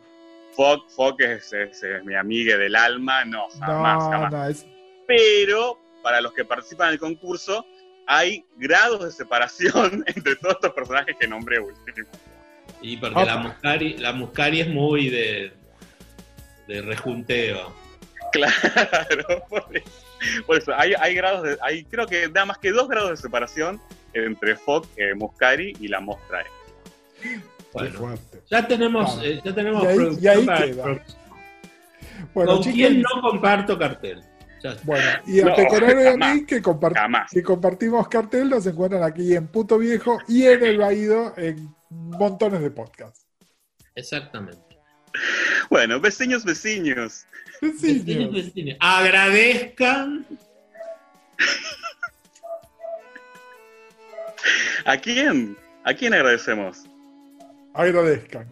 [0.56, 4.32] Foc, Foc es, es- es mi amiga del alma, no, jamás, no, jamás.
[4.32, 4.66] no, es,
[5.06, 7.64] Pero para los que participan del concurso,
[8.06, 12.08] hay grados de separación entre todos estos personajes que nombré último.
[12.80, 13.36] Y porque la.
[13.38, 15.52] Muscari, la Muscari es muy de,
[16.68, 17.72] de rejunteo.
[18.32, 19.90] Claro, por eso.
[20.46, 23.16] Por eso, hay, hay grados de, hay creo que nada más que dos grados de
[23.18, 23.80] separación
[24.14, 26.42] entre Foc, eh, Muscari y la Mostra.
[27.22, 27.40] qué
[27.72, 28.14] Bueno,
[28.50, 30.82] ya tenemos, eh, ya tenemos Y ahí- producción y ahí para el queda.
[30.84, 31.18] próximo.
[32.34, 34.22] Bueno, ¿Con quién no comparto cartel?
[34.84, 37.30] Bueno, y a No, Pecoraro y a mí que, compart- Jamás.
[37.30, 42.60] que compartimos cartel, nos encuentran aquí en Puto Viejo y en El Baído en montones
[42.60, 43.26] de podcasts.
[43.94, 44.60] Exactamente.
[45.70, 47.24] Bueno, vecinos, vecinos.
[47.62, 48.32] Vecinos, Vecinos.
[48.34, 50.26] vecinos, Agradezcan.
[54.84, 55.56] ¿A quién?
[55.84, 56.84] ¿A quién agradecemos?
[57.74, 58.46] Agradezcan.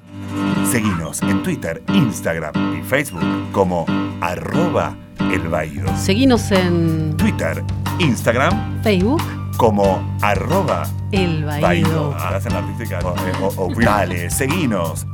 [0.79, 3.23] Seguinos en Twitter, Instagram y Facebook
[3.53, 3.87] como
[4.21, 5.87] arroba el Baído.
[5.97, 7.63] Seguinos en Twitter,
[8.01, 9.23] Instagram Facebook,
[9.57, 10.83] como arroba
[11.13, 11.63] El Baído.
[11.63, 12.15] Baído.
[12.17, 12.99] Hacen la artística.
[13.05, 13.15] O,
[13.47, 15.07] o- o- dale, seguinos